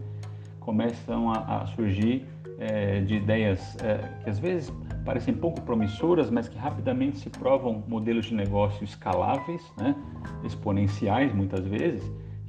começam 0.59 1.31
a, 1.31 1.61
a 1.61 1.65
surgir 1.67 2.27
é, 2.59 3.01
de 3.01 3.15
ideias 3.15 3.77
é, 3.81 3.97
que 4.23 4.29
às 4.29 4.39
vezes 4.39 4.73
parecem 5.05 5.33
pouco 5.33 5.61
promissoras, 5.61 6.31
mas 6.31 6.49
que 6.49 6.57
rapidamente 6.57 7.19
se 7.19 7.29
provam 7.29 7.83
modelos 7.87 8.25
de 8.25 8.33
negócio 8.33 8.83
escaláveis, 8.83 9.61
né, 9.77 9.95
exponenciais 10.43 11.33
muitas 11.33 11.65
vezes, 11.65 12.03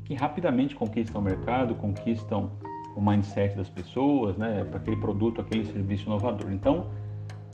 que 0.05 0.15
rapidamente 0.15 0.75
conquistam 0.75 1.21
o 1.21 1.25
mercado, 1.25 1.75
conquistam 1.75 2.51
o 2.97 3.01
mindset 3.01 3.55
das 3.55 3.69
pessoas, 3.69 4.37
né, 4.39 4.65
para 4.65 4.79
aquele 4.79 4.97
produto, 4.97 5.41
aquele 5.43 5.67
serviço 5.67 6.07
inovador. 6.07 6.51
Então, 6.51 6.87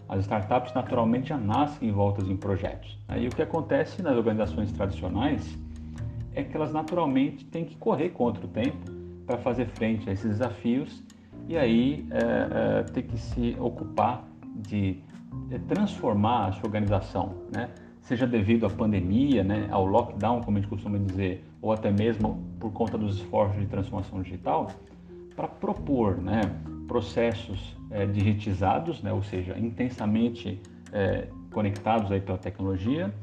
as 0.08 0.20
startups 0.20 0.72
naturalmente 0.72 1.30
já 1.30 1.38
nascem 1.38 1.88
envoltas 1.88 2.28
em 2.28 2.36
projetos. 2.36 2.96
Aí 3.08 3.26
o 3.26 3.30
que 3.30 3.42
acontece 3.42 4.02
nas 4.02 4.16
organizações 4.16 4.70
tradicionais 4.70 5.58
é 6.34 6.44
que 6.44 6.56
elas 6.56 6.72
naturalmente 6.72 7.44
têm 7.46 7.64
que 7.64 7.76
correr 7.76 8.10
contra 8.10 8.44
o 8.44 8.48
tempo 8.48 8.78
para 9.26 9.38
fazer 9.38 9.66
frente 9.66 10.08
a 10.08 10.12
esses 10.12 10.30
desafios 10.30 11.02
e 11.48 11.56
aí 11.56 12.06
é, 12.10 12.80
é, 12.80 12.82
ter 12.84 13.02
que 13.02 13.16
se 13.16 13.56
ocupar 13.58 14.24
de 14.56 15.02
é, 15.50 15.58
transformar 15.58 16.48
a 16.48 16.52
sua 16.52 16.66
organização, 16.66 17.34
né? 17.52 17.70
seja 18.02 18.26
devido 18.26 18.66
à 18.66 18.70
pandemia, 18.70 19.44
né, 19.44 19.68
ao 19.70 19.86
lockdown, 19.86 20.40
como 20.42 20.58
a 20.58 20.60
gente 20.60 20.68
costuma 20.68 20.98
dizer, 20.98 21.44
ou 21.60 21.72
até 21.72 21.90
mesmo 21.90 22.42
por 22.58 22.72
conta 22.72 22.98
dos 22.98 23.16
esforços 23.16 23.60
de 23.60 23.66
transformação 23.66 24.20
digital, 24.22 24.70
para 25.36 25.46
propor 25.46 26.20
né, 26.20 26.40
processos 26.88 27.76
é, 27.90 28.04
digitizados, 28.04 29.00
né, 29.02 29.12
ou 29.12 29.22
seja, 29.22 29.56
intensamente 29.58 30.60
é, 30.92 31.28
conectados 31.52 32.10
aí 32.10 32.20
pela 32.20 32.38
tecnologia, 32.38 33.14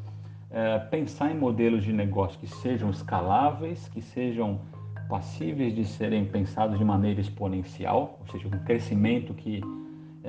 é, 0.49 0.79
pensar 0.79 1.31
em 1.31 1.37
modelos 1.37 1.83
de 1.83 1.91
negócio 1.91 2.39
que 2.39 2.47
sejam 2.47 2.89
escaláveis, 2.89 3.87
que 3.89 4.01
sejam 4.01 4.61
passíveis 5.09 5.75
de 5.75 5.83
serem 5.85 6.25
pensados 6.25 6.77
de 6.77 6.85
maneira 6.85 7.19
exponencial, 7.19 8.17
ou 8.21 8.27
seja, 8.31 8.47
um 8.47 8.63
crescimento 8.63 9.33
que 9.33 9.61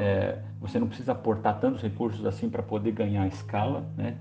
é, 0.00 0.38
você 0.60 0.78
não 0.78 0.86
precisa 0.86 1.12
aportar 1.12 1.60
tantos 1.60 1.82
recursos 1.82 2.24
assim 2.24 2.48
para 2.48 2.62
poder 2.62 2.92
ganhar 2.92 3.26
escala, 3.26 3.86
né? 3.96 4.16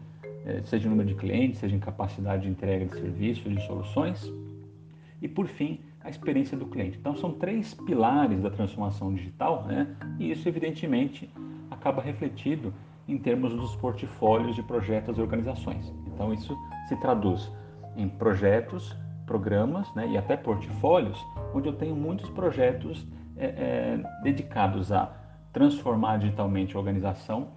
é, 0.45 0.61
seja 0.63 0.87
em 0.87 0.89
número 0.89 1.07
de 1.07 1.15
clientes, 1.15 1.59
seja 1.59 1.75
em 1.75 1.79
capacidade 1.79 2.43
de 2.43 2.49
entrega 2.49 2.85
de 2.85 2.93
serviços, 2.93 3.55
de 3.55 3.61
soluções. 3.65 4.31
E 5.21 5.27
por 5.27 5.47
fim, 5.47 5.79
a 6.01 6.09
experiência 6.09 6.57
do 6.57 6.65
cliente. 6.65 6.97
Então 6.97 7.15
são 7.15 7.33
três 7.33 7.73
pilares 7.73 8.41
da 8.41 8.49
transformação 8.49 9.13
digital, 9.13 9.65
né? 9.65 9.95
E 10.17 10.31
isso 10.31 10.47
evidentemente 10.47 11.29
acaba 11.69 12.01
refletido 12.01 12.73
em 13.07 13.17
termos 13.17 13.53
dos 13.53 13.75
portfólios 13.75 14.55
de 14.55 14.63
projetos 14.63 15.17
e 15.17 15.21
organizações. 15.21 15.93
Então 16.07 16.33
isso 16.33 16.57
se 16.87 16.95
traduz 16.97 17.51
em 17.97 18.07
projetos, 18.07 18.95
programas 19.25 19.93
né, 19.93 20.07
e 20.07 20.17
até 20.17 20.37
portfólios, 20.37 21.19
onde 21.53 21.67
eu 21.67 21.73
tenho 21.73 21.95
muitos 21.95 22.29
projetos 22.29 23.05
é, 23.37 23.45
é, 23.45 24.03
dedicados 24.23 24.91
a 24.91 25.11
transformar 25.53 26.17
digitalmente 26.17 26.75
a 26.75 26.79
organização 26.79 27.49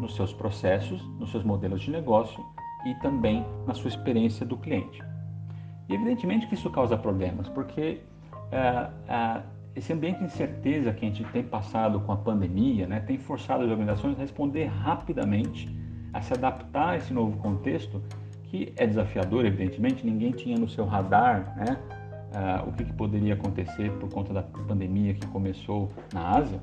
nos 0.00 0.14
seus 0.14 0.32
processos, 0.32 1.02
nos 1.18 1.30
seus 1.30 1.44
modelos 1.44 1.82
de 1.82 1.90
negócio 1.90 2.44
e 2.86 2.94
também 2.96 3.44
na 3.66 3.74
sua 3.74 3.88
experiência 3.88 4.44
do 4.46 4.56
cliente. 4.56 5.02
E 5.88 5.94
evidentemente 5.94 6.46
que 6.46 6.54
isso 6.54 6.70
causa 6.70 6.96
problemas, 6.96 7.48
porque 7.48 8.00
é, 8.50 8.90
é, 9.08 9.42
esse 9.74 9.92
ambiente 9.92 10.18
de 10.18 10.24
incerteza 10.24 10.92
que 10.92 11.04
a 11.04 11.08
gente 11.08 11.24
tem 11.24 11.42
passado 11.42 12.00
com 12.00 12.12
a 12.12 12.16
pandemia 12.16 12.86
né, 12.86 13.00
tem 13.00 13.18
forçado 13.18 13.64
as 13.64 13.70
organizações 13.70 14.16
a 14.16 14.22
responder 14.22 14.64
rapidamente, 14.64 15.68
a 16.12 16.20
se 16.22 16.32
adaptar 16.32 16.90
a 16.90 16.96
esse 16.96 17.12
novo 17.12 17.36
contexto, 17.38 18.02
que 18.44 18.72
é 18.76 18.86
desafiador, 18.86 19.44
evidentemente, 19.44 20.06
ninguém 20.06 20.30
tinha 20.30 20.56
no 20.56 20.68
seu 20.68 20.86
radar 20.86 21.54
né, 21.56 21.76
uh, 22.32 22.68
o 22.68 22.72
que, 22.72 22.84
que, 22.84 22.92
poderia 22.92 23.34
acontecer 23.34 23.90
por 23.98 24.08
conta 24.08 24.32
da 24.32 24.42
pandemia 24.42 25.14
que 25.14 25.26
começou 25.26 25.90
na 26.14 26.36
Ásia, 26.36 26.60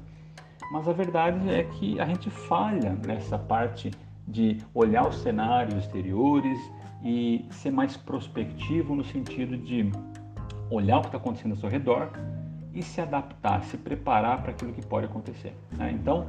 mas 0.71 0.87
a 0.87 0.93
verdade 0.93 1.49
é 1.49 1.63
que 1.63 1.99
a 1.99 2.05
gente 2.05 2.29
falha 2.29 2.97
nessa 3.05 3.37
parte 3.37 3.91
de 4.27 4.57
olhar 4.73 5.07
os 5.07 5.17
cenários 5.17 5.75
exteriores 5.75 6.57
e 7.03 7.45
ser 7.51 7.71
mais 7.71 7.97
prospectivo 7.97 8.95
no 8.95 9.03
sentido 9.03 9.57
de 9.57 9.91
olhar 10.69 10.99
o 10.99 11.01
que 11.01 11.07
está 11.07 11.17
acontecendo 11.17 11.51
ao 11.51 11.57
seu 11.57 11.69
redor 11.69 12.09
e 12.73 12.81
se 12.81 13.01
adaptar, 13.01 13.63
se 13.65 13.77
preparar 13.77 14.41
para 14.41 14.51
aquilo 14.51 14.73
que 14.73 14.85
pode 14.85 15.05
acontecer. 15.05 15.55
Né? 15.77 15.91
Então, 15.91 16.27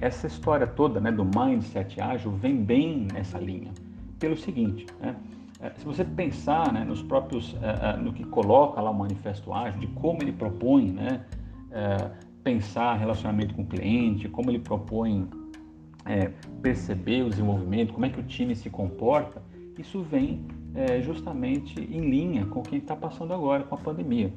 essa 0.00 0.26
história 0.26 0.66
toda 0.66 1.00
né, 1.00 1.10
do 1.10 1.24
mindset 1.24 2.00
ágil 2.00 2.32
vem 2.32 2.62
bem 2.62 3.08
nessa 3.12 3.38
linha, 3.38 3.72
pelo 4.18 4.36
seguinte, 4.36 4.86
né? 5.00 5.16
É, 5.62 5.70
se 5.76 5.84
você 5.84 6.02
pensar 6.02 6.72
né, 6.72 6.84
nos 6.84 7.02
próprios, 7.02 7.52
uh, 7.52 7.56
uh, 7.56 8.02
no 8.02 8.14
que 8.14 8.24
coloca 8.24 8.80
lá 8.80 8.90
o 8.90 8.94
manifesto 8.94 9.52
ágil, 9.52 9.78
de 9.78 9.88
como 9.88 10.22
ele 10.22 10.32
propõe 10.32 10.90
né, 10.90 11.20
pensar 12.42 12.94
relacionamento 12.94 13.54
com 13.54 13.62
o 13.62 13.66
cliente, 13.66 14.28
como 14.28 14.50
ele 14.50 14.58
propõe 14.58 15.28
perceber 16.62 17.22
o 17.22 17.30
desenvolvimento, 17.30 17.92
como 17.92 18.06
é 18.06 18.08
que 18.08 18.18
o 18.20 18.22
time 18.22 18.56
se 18.56 18.70
comporta, 18.70 19.42
isso 19.78 20.02
vem 20.02 20.44
justamente 21.02 21.80
em 21.80 22.10
linha 22.10 22.46
com 22.46 22.60
o 22.60 22.62
que 22.62 22.76
está 22.76 22.96
passando 22.96 23.32
agora 23.32 23.64
com 23.64 23.74
a 23.74 23.78
pandemia. 23.78 24.32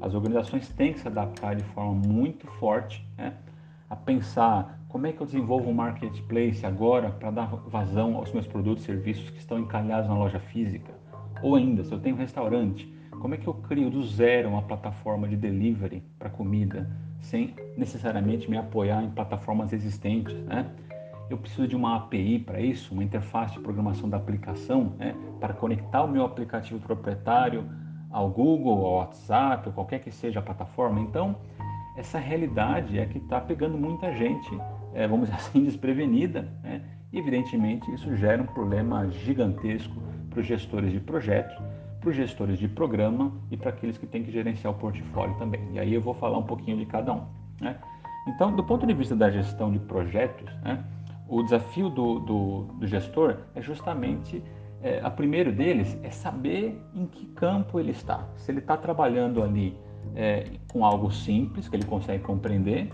As 0.00 0.14
organizações 0.14 0.68
têm 0.68 0.92
que 0.92 1.00
se 1.00 1.08
adaptar 1.08 1.56
de 1.56 1.64
forma 1.64 1.94
muito 1.94 2.46
forte 2.46 3.04
né, 3.16 3.34
a 3.88 3.96
pensar 3.96 4.78
como 4.88 5.06
é 5.06 5.12
que 5.12 5.20
eu 5.20 5.26
desenvolvo 5.26 5.70
um 5.70 5.74
marketplace 5.74 6.64
agora 6.64 7.10
para 7.10 7.30
dar 7.30 7.46
vazão 7.46 8.16
aos 8.16 8.32
meus 8.32 8.46
produtos 8.46 8.84
e 8.84 8.86
serviços 8.86 9.30
que 9.30 9.38
estão 9.38 9.58
encalhados 9.58 10.08
na 10.08 10.16
loja 10.16 10.38
física? 10.38 10.92
Ou 11.42 11.56
ainda, 11.56 11.82
se 11.84 11.92
eu 11.92 11.98
tenho 11.98 12.14
um 12.14 12.18
restaurante, 12.18 12.92
como 13.20 13.34
é 13.34 13.38
que 13.38 13.46
eu 13.46 13.54
crio 13.54 13.90
do 13.90 14.02
zero 14.04 14.48
uma 14.48 14.62
plataforma 14.62 15.26
de 15.28 15.36
delivery 15.36 16.02
para 16.18 16.30
comida, 16.30 16.88
sem 17.26 17.54
necessariamente 17.76 18.48
me 18.50 18.56
apoiar 18.56 19.02
em 19.02 19.10
plataformas 19.10 19.72
existentes? 19.72 20.34
Né? 20.44 20.66
Eu 21.28 21.36
preciso 21.36 21.66
de 21.66 21.74
uma 21.74 21.96
API 21.96 22.38
para 22.38 22.60
isso, 22.60 22.94
uma 22.94 23.02
interface 23.02 23.54
de 23.54 23.60
programação 23.60 24.08
da 24.08 24.16
aplicação, 24.16 24.94
né? 24.98 25.14
para 25.40 25.52
conectar 25.52 26.02
o 26.04 26.08
meu 26.08 26.24
aplicativo 26.24 26.80
proprietário 26.80 27.68
ao 28.10 28.30
Google, 28.30 28.86
ao 28.86 28.94
WhatsApp, 28.98 29.68
ou 29.68 29.74
qualquer 29.74 29.98
que 30.00 30.10
seja 30.10 30.38
a 30.38 30.42
plataforma. 30.42 31.00
Então, 31.00 31.36
essa 31.96 32.18
realidade 32.18 32.98
é 32.98 33.06
que 33.06 33.18
está 33.18 33.40
pegando 33.40 33.76
muita 33.76 34.12
gente, 34.14 34.50
é, 34.94 35.08
vamos 35.08 35.28
dizer 35.28 35.36
assim, 35.40 35.64
desprevenida, 35.64 36.48
né? 36.62 36.82
e 37.12 37.18
evidentemente 37.18 37.92
isso 37.92 38.14
gera 38.16 38.42
um 38.42 38.46
problema 38.46 39.08
gigantesco 39.10 39.94
para 40.30 40.40
os 40.40 40.46
gestores 40.46 40.92
de 40.92 41.00
projetos, 41.00 41.56
para 42.06 42.12
os 42.12 42.16
gestores 42.16 42.56
de 42.56 42.68
programa 42.68 43.32
e 43.50 43.56
para 43.56 43.70
aqueles 43.70 43.98
que 43.98 44.06
têm 44.06 44.22
que 44.22 44.30
gerenciar 44.30 44.72
o 44.72 44.76
portfólio 44.76 45.34
também. 45.38 45.60
E 45.72 45.78
aí 45.80 45.92
eu 45.92 46.00
vou 46.00 46.14
falar 46.14 46.38
um 46.38 46.44
pouquinho 46.44 46.76
de 46.76 46.86
cada 46.86 47.12
um. 47.12 47.24
Né? 47.60 47.76
Então, 48.28 48.54
do 48.54 48.62
ponto 48.62 48.86
de 48.86 48.94
vista 48.94 49.16
da 49.16 49.28
gestão 49.28 49.72
de 49.72 49.80
projetos, 49.80 50.48
né, 50.62 50.84
o 51.28 51.42
desafio 51.42 51.90
do, 51.90 52.20
do, 52.20 52.62
do, 52.74 52.86
gestor 52.86 53.38
é 53.56 53.60
justamente, 53.60 54.40
é, 54.80 55.00
a 55.02 55.10
primeiro 55.10 55.50
deles 55.50 55.98
é 56.04 56.10
saber 56.10 56.80
em 56.94 57.06
que 57.06 57.26
campo 57.26 57.80
ele 57.80 57.90
está. 57.90 58.24
Se 58.36 58.52
ele 58.52 58.60
está 58.60 58.76
trabalhando 58.76 59.42
ali 59.42 59.76
é, 60.14 60.44
com 60.70 60.84
algo 60.84 61.10
simples, 61.10 61.68
que 61.68 61.74
ele 61.74 61.86
consegue 61.86 62.22
compreender. 62.22 62.88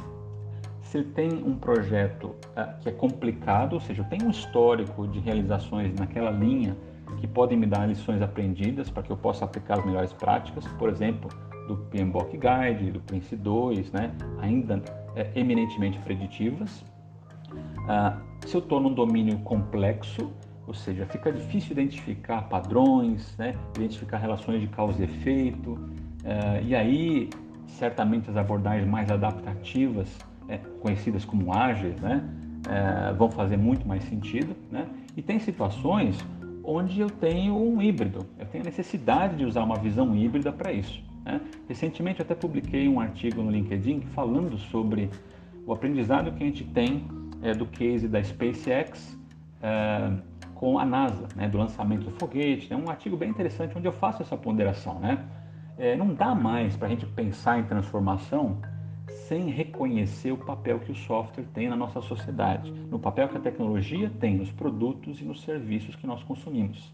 Se 0.81 0.97
ele 0.97 1.11
tem 1.11 1.31
um 1.45 1.55
projeto 1.55 2.35
é, 2.57 2.65
que 2.81 2.89
é 2.89 2.93
complicado, 2.93 3.75
ou 3.75 3.81
seja, 3.81 4.03
tenho 4.05 4.25
um 4.25 4.31
histórico 4.31 5.07
de 5.07 5.19
realizações 5.19 5.95
naquela 5.99 6.31
linha 6.31 6.75
que 7.21 7.27
podem 7.27 7.59
me 7.59 7.67
dar 7.67 7.87
lições 7.87 8.21
aprendidas 8.23 8.91
para 8.91 9.03
que 9.03 9.11
eu 9.11 9.17
possa 9.17 9.45
aplicar 9.45 9.79
as 9.79 9.85
melhores 9.85 10.13
práticas, 10.13 10.67
por 10.79 10.89
exemplo, 10.89 11.31
do 11.69 11.77
PMBOK 11.77 12.39
Guide, 12.39 12.91
do 12.91 13.01
Prince 13.01 13.37
2, 13.37 13.93
né? 13.93 14.13
ainda 14.41 14.83
é, 15.15 15.31
eminentemente 15.35 15.99
preditivas. 16.01 16.85
Ah, 17.89 18.19
se 18.47 18.55
eu 18.55 18.61
estou 18.61 18.81
num 18.81 18.93
domínio 18.93 19.39
complexo, 19.41 20.33
ou 20.67 20.75
seja, 20.75 21.07
fica 21.07 21.33
difícil 21.33 21.73
identificar 21.73 22.43
padrões, 22.43 23.37
né? 23.37 23.55
identificar 23.77 24.19
relações 24.19 24.61
de 24.61 24.67
causa 24.69 25.01
e 25.01 25.05
efeito, 25.05 25.79
Uh, 26.23 26.65
e 26.65 26.75
aí, 26.75 27.31
certamente 27.67 28.31
as 28.31 28.37
abordagens 28.37 28.89
mais 28.89 29.11
adaptativas, 29.11 30.09
é, 30.49 30.59
conhecidas 30.81 31.25
como 31.25 31.53
ágeis, 31.53 31.97
né, 32.01 32.23
uh, 32.67 33.15
vão 33.17 33.31
fazer 33.31 33.57
muito 33.57 33.87
mais 33.87 34.05
sentido. 34.05 34.55
Né? 34.71 34.87
E 35.17 35.23
tem 35.23 35.39
situações 35.41 36.25
onde 36.65 37.01
eu 37.01 37.09
tenho 37.09 37.57
um 37.57 37.81
híbrido, 37.81 38.27
eu 38.39 38.47
tenho 38.47 38.65
a 38.65 38.67
necessidade 38.67 39.37
de 39.37 39.45
usar 39.45 39.65
uma 39.65 39.77
visão 39.77 40.15
híbrida 40.15 40.53
para 40.53 40.73
isso. 40.73 41.03
Né? 41.25 41.41
Recentemente 41.69 42.21
eu 42.21 42.25
até 42.25 42.35
publiquei 42.35 42.89
um 42.89 43.01
artigo 43.01 43.43
no 43.43 43.51
LinkedIn 43.51 44.01
falando 44.15 44.59
sobre 44.59 45.11
o 45.67 45.73
aprendizado 45.73 46.33
que 46.33 46.43
a 46.43 46.47
gente 46.47 46.65
tem 46.65 47.05
é, 47.43 47.53
do 47.53 47.67
case 47.67 48.09
da 48.09 48.23
SpaceX 48.23 49.19
é, 49.63 50.13
com 50.55 50.79
a 50.79 50.85
NASA, 50.85 51.27
né, 51.35 51.49
do 51.49 51.59
lançamento 51.59 52.05
do 52.05 52.11
foguete. 52.13 52.73
É 52.73 52.77
um 52.77 52.89
artigo 52.89 53.17
bem 53.17 53.31
interessante 53.31 53.77
onde 53.77 53.87
eu 53.87 53.93
faço 53.93 54.23
essa 54.23 54.37
ponderação. 54.37 54.99
Né? 55.01 55.19
É, 55.77 55.97
não 55.97 56.15
dá 56.15 56.35
mais 56.35 56.77
para 56.77 56.87
a 56.87 56.91
gente 56.91 57.07
pensar 57.07 57.59
em 57.59 57.65
transformação 57.65 58.59
sem 59.29 59.51
reconhecer 59.51 60.33
o 60.33 60.37
papel 60.37 60.81
que 60.81 60.93
o 60.93 60.95
software 60.95 61.45
tem 61.55 61.69
na 61.69 61.77
nossa 61.77 62.01
sociedade, 62.01 62.71
no 62.71 62.99
papel 62.99 63.29
que 63.29 63.37
a 63.37 63.41
tecnologia 63.41 64.11
tem 64.21 64.37
nos 64.37 64.51
produtos 64.51 65.21
e 65.21 65.25
nos 65.25 65.43
serviços 65.43 65.97
que 65.97 66.07
nós 66.07 66.23
consumimos. 66.23 66.93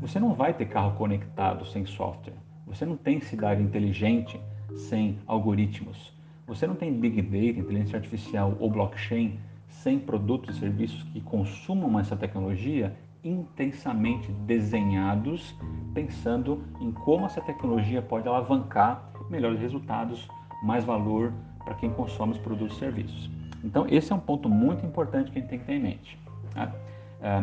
Você 0.00 0.18
não 0.18 0.34
vai 0.34 0.54
ter 0.54 0.66
carro 0.66 0.96
conectado 0.96 1.64
sem 1.66 1.86
software. 1.86 2.34
Você 2.66 2.84
não 2.84 2.96
tem 2.96 3.20
cidade 3.20 3.62
inteligente 3.62 4.40
sem 4.74 5.18
algoritmos. 5.26 6.12
Você 6.46 6.66
não 6.66 6.74
tem 6.74 6.92
big 6.92 7.20
data, 7.22 7.60
inteligência 7.60 7.96
artificial 7.96 8.56
ou 8.58 8.70
blockchain 8.70 9.38
sem 9.68 9.98
produtos 9.98 10.56
e 10.56 10.60
serviços 10.60 11.02
que 11.04 11.20
consumam 11.20 11.98
essa 11.98 12.16
tecnologia 12.16 12.96
intensamente 13.22 14.32
desenhados, 14.32 15.54
pensando 15.94 16.64
em 16.80 16.90
como 16.90 17.26
essa 17.26 17.40
tecnologia 17.40 18.02
pode 18.02 18.26
alavancar 18.26 19.12
melhores 19.30 19.60
resultados, 19.60 20.28
mais 20.62 20.84
valor 20.84 21.32
para 21.64 21.74
quem 21.74 21.90
consome 21.90 22.32
os 22.32 22.38
produtos 22.38 22.76
e 22.76 22.80
serviços. 22.80 23.30
Então, 23.64 23.86
esse 23.88 24.12
é 24.12 24.14
um 24.14 24.20
ponto 24.20 24.48
muito 24.48 24.84
importante 24.84 25.30
que 25.30 25.38
a 25.38 25.40
gente 25.40 25.50
tem 25.50 25.58
que 25.58 25.64
ter 25.64 25.74
em 25.74 25.80
mente 25.80 26.18
né? 26.54 26.72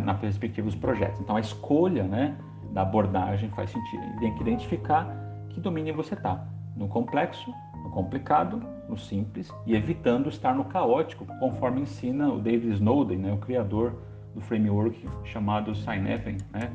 Na 0.03 0.13
perspectiva 0.13 0.67
dos 0.67 0.75
projetos. 0.75 1.21
Então, 1.21 1.37
a 1.37 1.39
escolha 1.39 2.03
né, 2.03 2.35
da 2.73 2.81
abordagem 2.81 3.49
faz 3.51 3.69
sentido. 3.69 4.03
Tem 4.19 4.33
que 4.35 4.41
identificar 4.41 5.07
que 5.49 5.59
domínio 5.61 5.95
você 5.95 6.15
está, 6.15 6.45
no 6.75 6.87
complexo, 6.89 7.53
no 7.81 7.89
complicado, 7.89 8.61
no 8.89 8.97
simples 8.97 9.49
e 9.65 9.75
evitando 9.75 10.27
estar 10.27 10.53
no 10.53 10.65
caótico, 10.65 11.25
conforme 11.39 11.81
ensina 11.81 12.27
o 12.27 12.39
David 12.39 12.73
Snowden, 12.73 13.19
né, 13.19 13.31
o 13.31 13.37
criador 13.37 13.93
do 14.35 14.41
framework 14.41 15.07
chamado 15.23 15.73
Cynefin, 15.73 16.37
né, 16.51 16.69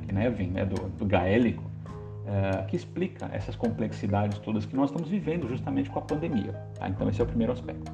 né, 0.46 0.64
do, 0.64 0.88
do 0.96 1.04
gaélico, 1.04 1.62
é, 2.26 2.62
que 2.62 2.76
explica 2.76 3.28
essas 3.32 3.54
complexidades 3.54 4.38
todas 4.38 4.64
que 4.64 4.74
nós 4.74 4.90
estamos 4.90 5.08
vivendo 5.08 5.48
justamente 5.48 5.90
com 5.90 5.98
a 5.98 6.02
pandemia. 6.02 6.52
Tá? 6.78 6.88
Então, 6.88 7.08
esse 7.08 7.20
é 7.20 7.24
o 7.24 7.26
primeiro 7.26 7.52
aspecto. 7.52 7.92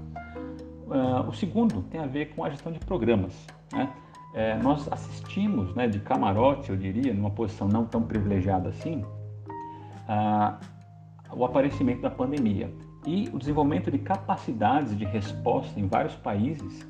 Uh, 0.87 1.28
o 1.28 1.33
segundo 1.33 1.83
tem 1.83 2.01
a 2.01 2.07
ver 2.07 2.35
com 2.35 2.45
a 2.45 2.51
gestão 2.51 2.72
de 2.72 2.81
programas. 2.81 3.47
Né? 3.72 3.93
É, 4.35 4.57
nós 4.57 4.91
assistimos 4.93 5.74
né, 5.74 5.89
de 5.89 5.99
camarote, 6.01 6.70
eu 6.70 6.76
diria, 6.76 7.12
numa 7.12 7.31
posição 7.31 7.68
não 7.68 7.85
tão 7.85 8.03
privilegiada 8.03 8.68
assim, 8.68 9.03
uh, 10.09 10.57
o 11.33 11.45
aparecimento 11.45 12.03
da 12.03 12.11
pandemia 12.11 12.72
e 13.07 13.28
o 13.33 13.39
desenvolvimento 13.39 13.91
de 13.91 13.99
capacidades 13.99 14.97
de 14.97 15.05
resposta 15.05 15.78
em 15.78 15.87
vários 15.87 16.14
países 16.16 16.87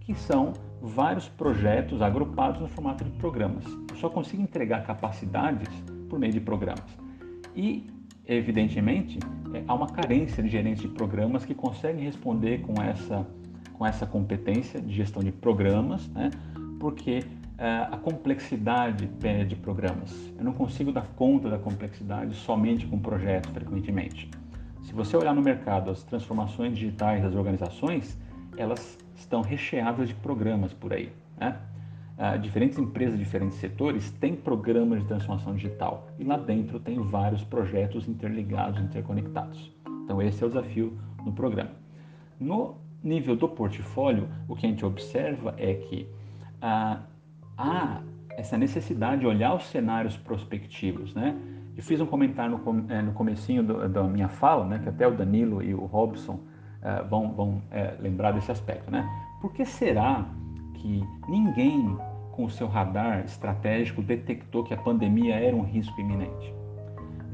que 0.00 0.14
são 0.14 0.52
vários 0.80 1.28
projetos 1.28 2.02
agrupados 2.02 2.60
no 2.60 2.68
formato 2.68 3.04
de 3.04 3.10
programas. 3.12 3.64
Eu 3.90 3.96
só 3.96 4.10
consigo 4.10 4.42
entregar 4.42 4.84
capacidades 4.84 5.68
por 6.12 6.18
meio 6.18 6.34
de 6.34 6.40
programas. 6.40 6.84
E, 7.56 7.86
evidentemente, 8.26 9.18
é, 9.54 9.64
há 9.66 9.72
uma 9.72 9.86
carência 9.86 10.42
de 10.42 10.50
gerentes 10.50 10.82
de 10.82 10.88
programas 10.88 11.46
que 11.46 11.54
conseguem 11.54 12.04
responder 12.04 12.60
com 12.60 12.82
essa, 12.82 13.26
com 13.72 13.86
essa 13.86 14.04
competência 14.04 14.78
de 14.78 14.92
gestão 14.92 15.24
de 15.24 15.32
programas, 15.32 16.06
né? 16.10 16.28
porque 16.78 17.24
é, 17.56 17.88
a 17.90 17.96
complexidade 17.96 19.06
de 19.06 19.56
programas. 19.56 20.12
Eu 20.36 20.44
não 20.44 20.52
consigo 20.52 20.92
dar 20.92 21.06
conta 21.16 21.48
da 21.48 21.58
complexidade 21.58 22.34
somente 22.34 22.86
com 22.86 22.98
projetos, 22.98 23.50
frequentemente. 23.50 24.30
Se 24.82 24.92
você 24.92 25.16
olhar 25.16 25.34
no 25.34 25.40
mercado 25.40 25.90
as 25.90 26.02
transformações 26.02 26.74
digitais 26.74 27.22
das 27.22 27.34
organizações, 27.34 28.18
elas 28.58 28.98
estão 29.16 29.40
recheadas 29.40 30.08
de 30.08 30.14
programas 30.16 30.74
por 30.74 30.92
aí. 30.92 31.10
Né? 31.40 31.56
Uh, 32.22 32.38
diferentes 32.38 32.78
empresas, 32.78 33.18
diferentes 33.18 33.58
setores 33.58 34.12
têm 34.12 34.36
programas 34.36 35.00
de 35.00 35.08
transformação 35.08 35.56
digital 35.56 36.06
e 36.20 36.22
lá 36.22 36.36
dentro 36.36 36.78
tem 36.78 36.96
vários 37.00 37.42
projetos 37.42 38.06
interligados, 38.06 38.80
interconectados. 38.80 39.72
Então 40.04 40.22
esse 40.22 40.40
é 40.40 40.46
o 40.46 40.48
desafio 40.48 40.96
no 41.24 41.32
programa. 41.32 41.72
No 42.38 42.76
nível 43.02 43.34
do 43.34 43.48
portfólio, 43.48 44.28
o 44.46 44.54
que 44.54 44.66
a 44.66 44.68
gente 44.68 44.86
observa 44.86 45.52
é 45.58 45.74
que 45.74 46.06
uh, 46.58 47.02
há 47.58 48.00
essa 48.36 48.56
necessidade 48.56 49.22
de 49.22 49.26
olhar 49.26 49.56
os 49.56 49.64
cenários 49.64 50.16
prospectivos, 50.16 51.12
né? 51.14 51.36
Eu 51.76 51.82
fiz 51.82 52.00
um 52.00 52.06
comentário 52.06 52.56
no, 52.56 52.92
é, 52.92 53.02
no 53.02 53.12
comecinho 53.14 53.64
do, 53.64 53.88
da 53.88 54.04
minha 54.04 54.28
fala, 54.28 54.64
né, 54.64 54.78
que 54.78 54.88
até 54.88 55.08
o 55.08 55.10
Danilo 55.10 55.60
e 55.60 55.74
o 55.74 55.86
Robson 55.86 56.34
uh, 56.34 57.08
vão, 57.10 57.32
vão 57.32 57.62
é, 57.72 57.96
lembrar 57.98 58.30
desse 58.30 58.52
aspecto, 58.52 58.92
né? 58.92 59.04
Por 59.40 59.52
que 59.52 59.64
será 59.64 60.24
que 60.74 61.02
ninguém 61.28 61.98
com 62.32 62.44
o 62.44 62.50
seu 62.50 62.66
radar 62.66 63.24
estratégico 63.24 64.02
detectou 64.02 64.64
que 64.64 64.74
a 64.74 64.76
pandemia 64.76 65.36
era 65.36 65.54
um 65.54 65.62
risco 65.62 66.00
iminente? 66.00 66.52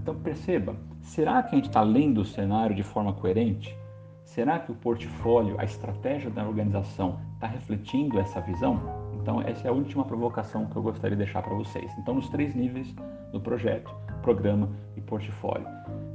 Então 0.03 0.15
perceba, 0.17 0.77
será 1.01 1.43
que 1.43 1.55
a 1.55 1.59
gente 1.59 1.69
está 1.69 1.81
lendo 1.81 2.21
o 2.21 2.25
cenário 2.25 2.75
de 2.75 2.83
forma 2.83 3.13
coerente? 3.13 3.77
Será 4.25 4.59
que 4.59 4.71
o 4.71 4.75
portfólio, 4.75 5.57
a 5.59 5.65
estratégia 5.65 6.31
da 6.31 6.47
organização 6.47 7.19
está 7.35 7.47
refletindo 7.47 8.19
essa 8.19 8.41
visão? 8.41 8.81
Então 9.15 9.41
essa 9.41 9.67
é 9.67 9.71
a 9.71 9.73
última 9.73 10.05
provocação 10.05 10.67
que 10.67 10.77
eu 10.77 10.83
gostaria 10.83 11.17
de 11.17 11.25
deixar 11.25 11.43
para 11.43 11.55
vocês. 11.55 11.91
Então 11.99 12.15
nos 12.15 12.29
três 12.29 12.55
níveis 12.55 12.95
do 13.33 13.41
projeto, 13.41 13.95
programa 14.23 14.69
e 14.97 15.01
portfólio. 15.01 15.67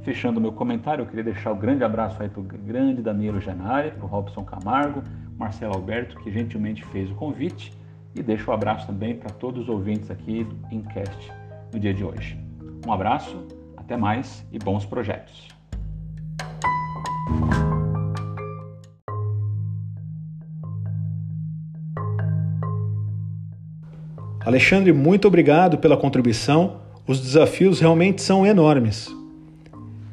Fechando 0.02 0.40
meu 0.40 0.52
comentário, 0.52 1.02
eu 1.02 1.06
queria 1.06 1.24
deixar 1.24 1.52
o 1.52 1.54
um 1.54 1.58
grande 1.58 1.82
abraço 1.82 2.22
aí 2.22 2.28
para 2.28 2.40
o 2.40 2.44
grande 2.44 3.00
Danilo 3.00 3.40
Janari, 3.40 3.90
para 3.92 4.04
o 4.04 4.08
Robson 4.08 4.44
Camargo, 4.44 5.02
Marcelo 5.38 5.74
Alberto, 5.74 6.16
que 6.20 6.30
gentilmente 6.30 6.84
fez 6.86 7.10
o 7.10 7.14
convite, 7.14 7.72
e 8.14 8.22
deixo 8.22 8.48
o 8.48 8.50
um 8.50 8.54
abraço 8.54 8.86
também 8.86 9.16
para 9.16 9.30
todos 9.30 9.62
os 9.62 9.68
ouvintes 9.68 10.10
aqui 10.10 10.44
do 10.44 10.56
Incast 10.74 11.32
no 11.72 11.80
dia 11.80 11.92
de 11.92 12.04
hoje. 12.04 12.38
Um 12.86 12.92
abraço, 12.92 13.46
até 13.76 13.96
mais 13.96 14.46
e 14.52 14.58
bons 14.58 14.84
projetos. 14.84 15.48
Alexandre, 24.44 24.92
muito 24.92 25.26
obrigado 25.26 25.78
pela 25.78 25.96
contribuição. 25.96 26.82
Os 27.06 27.18
desafios 27.18 27.80
realmente 27.80 28.20
são 28.20 28.46
enormes. 28.46 29.08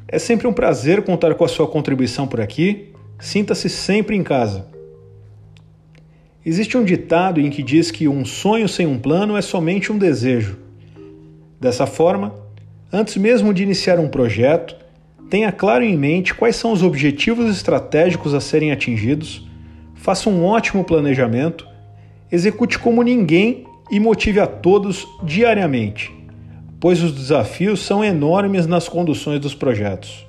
É 0.08 0.18
sempre 0.18 0.46
um 0.46 0.52
prazer 0.52 1.02
contar 1.04 1.34
com 1.34 1.44
a 1.44 1.48
sua 1.48 1.66
contribuição 1.66 2.26
por 2.26 2.40
aqui. 2.40 2.92
Sinta-se 3.18 3.68
sempre 3.68 4.16
em 4.16 4.22
casa. 4.22 4.66
Existe 6.44 6.76
um 6.76 6.84
ditado 6.84 7.40
em 7.40 7.50
que 7.50 7.62
diz 7.62 7.90
que 7.90 8.08
um 8.08 8.24
sonho 8.24 8.68
sem 8.68 8.86
um 8.86 8.98
plano 8.98 9.36
é 9.36 9.42
somente 9.42 9.92
um 9.92 9.98
desejo. 9.98 10.58
Dessa 11.60 11.86
forma, 11.86 12.34
antes 12.92 13.16
mesmo 13.16 13.54
de 13.54 13.62
iniciar 13.62 13.98
um 13.98 14.08
projeto, 14.08 14.76
tenha 15.30 15.52
claro 15.52 15.84
em 15.84 15.96
mente 15.96 16.34
quais 16.34 16.56
são 16.56 16.72
os 16.72 16.82
objetivos 16.82 17.54
estratégicos 17.54 18.34
a 18.34 18.40
serem 18.40 18.72
atingidos, 18.72 19.48
faça 19.94 20.28
um 20.28 20.44
ótimo 20.44 20.84
planejamento, 20.84 21.66
execute 22.30 22.78
como 22.78 23.02
ninguém 23.02 23.64
e 23.90 24.00
motive 24.00 24.40
a 24.40 24.46
todos 24.46 25.06
diariamente 25.22 26.22
pois 26.82 27.00
os 27.00 27.12
desafios 27.12 27.78
são 27.78 28.04
enormes 28.04 28.66
nas 28.66 28.88
conduções 28.88 29.38
dos 29.38 29.54
projetos. 29.54 30.26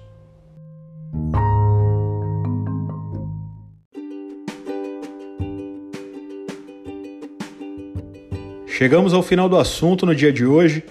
Chegamos 8.75 9.13
ao 9.13 9.21
final 9.21 9.47
do 9.47 9.55
assunto 9.55 10.03
no 10.03 10.15
dia 10.15 10.33
de 10.33 10.47
hoje. 10.47 10.83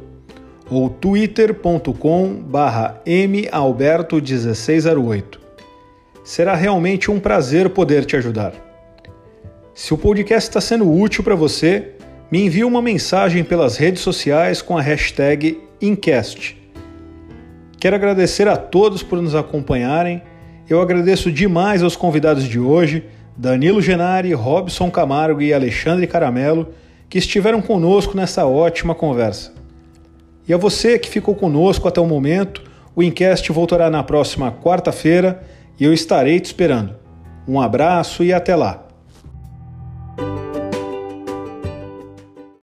ou 0.68 0.90
twitter.com 0.90 2.44
malberto1608. 2.46 5.38
Será 6.22 6.54
realmente 6.54 7.10
um 7.10 7.18
prazer 7.18 7.70
poder 7.70 8.04
te 8.04 8.16
ajudar. 8.16 8.52
Se 9.72 9.94
o 9.94 9.98
podcast 9.98 10.50
está 10.50 10.60
sendo 10.60 10.92
útil 10.92 11.24
para 11.24 11.34
você, 11.34 11.92
me 12.30 12.44
envie 12.44 12.64
uma 12.64 12.82
mensagem 12.82 13.42
pelas 13.42 13.78
redes 13.78 14.02
sociais 14.02 14.60
com 14.60 14.76
a 14.76 14.82
hashtag 14.82 15.63
Incast. 15.80 16.56
Quero 17.78 17.96
agradecer 17.96 18.48
a 18.48 18.56
todos 18.56 19.02
por 19.02 19.20
nos 19.20 19.34
acompanharem. 19.34 20.22
Eu 20.68 20.80
agradeço 20.80 21.30
demais 21.30 21.82
aos 21.82 21.96
convidados 21.96 22.44
de 22.44 22.58
hoje, 22.58 23.04
Danilo 23.36 23.82
Genari, 23.82 24.32
Robson 24.32 24.90
Camargo 24.90 25.42
e 25.42 25.52
Alexandre 25.52 26.06
Caramelo, 26.06 26.68
que 27.08 27.18
estiveram 27.18 27.60
conosco 27.60 28.16
nessa 28.16 28.46
ótima 28.46 28.94
conversa. 28.94 29.52
E 30.48 30.54
a 30.54 30.56
você 30.56 30.98
que 30.98 31.08
ficou 31.08 31.34
conosco 31.34 31.88
até 31.88 32.00
o 32.00 32.06
momento, 32.06 32.62
o 32.96 33.02
Incast 33.02 33.50
voltará 33.52 33.90
na 33.90 34.02
próxima 34.02 34.52
quarta-feira 34.52 35.42
e 35.78 35.84
eu 35.84 35.92
estarei 35.92 36.38
te 36.40 36.46
esperando. 36.46 36.94
Um 37.46 37.60
abraço 37.60 38.22
e 38.24 38.32
até 38.32 38.54
lá! 38.56 38.83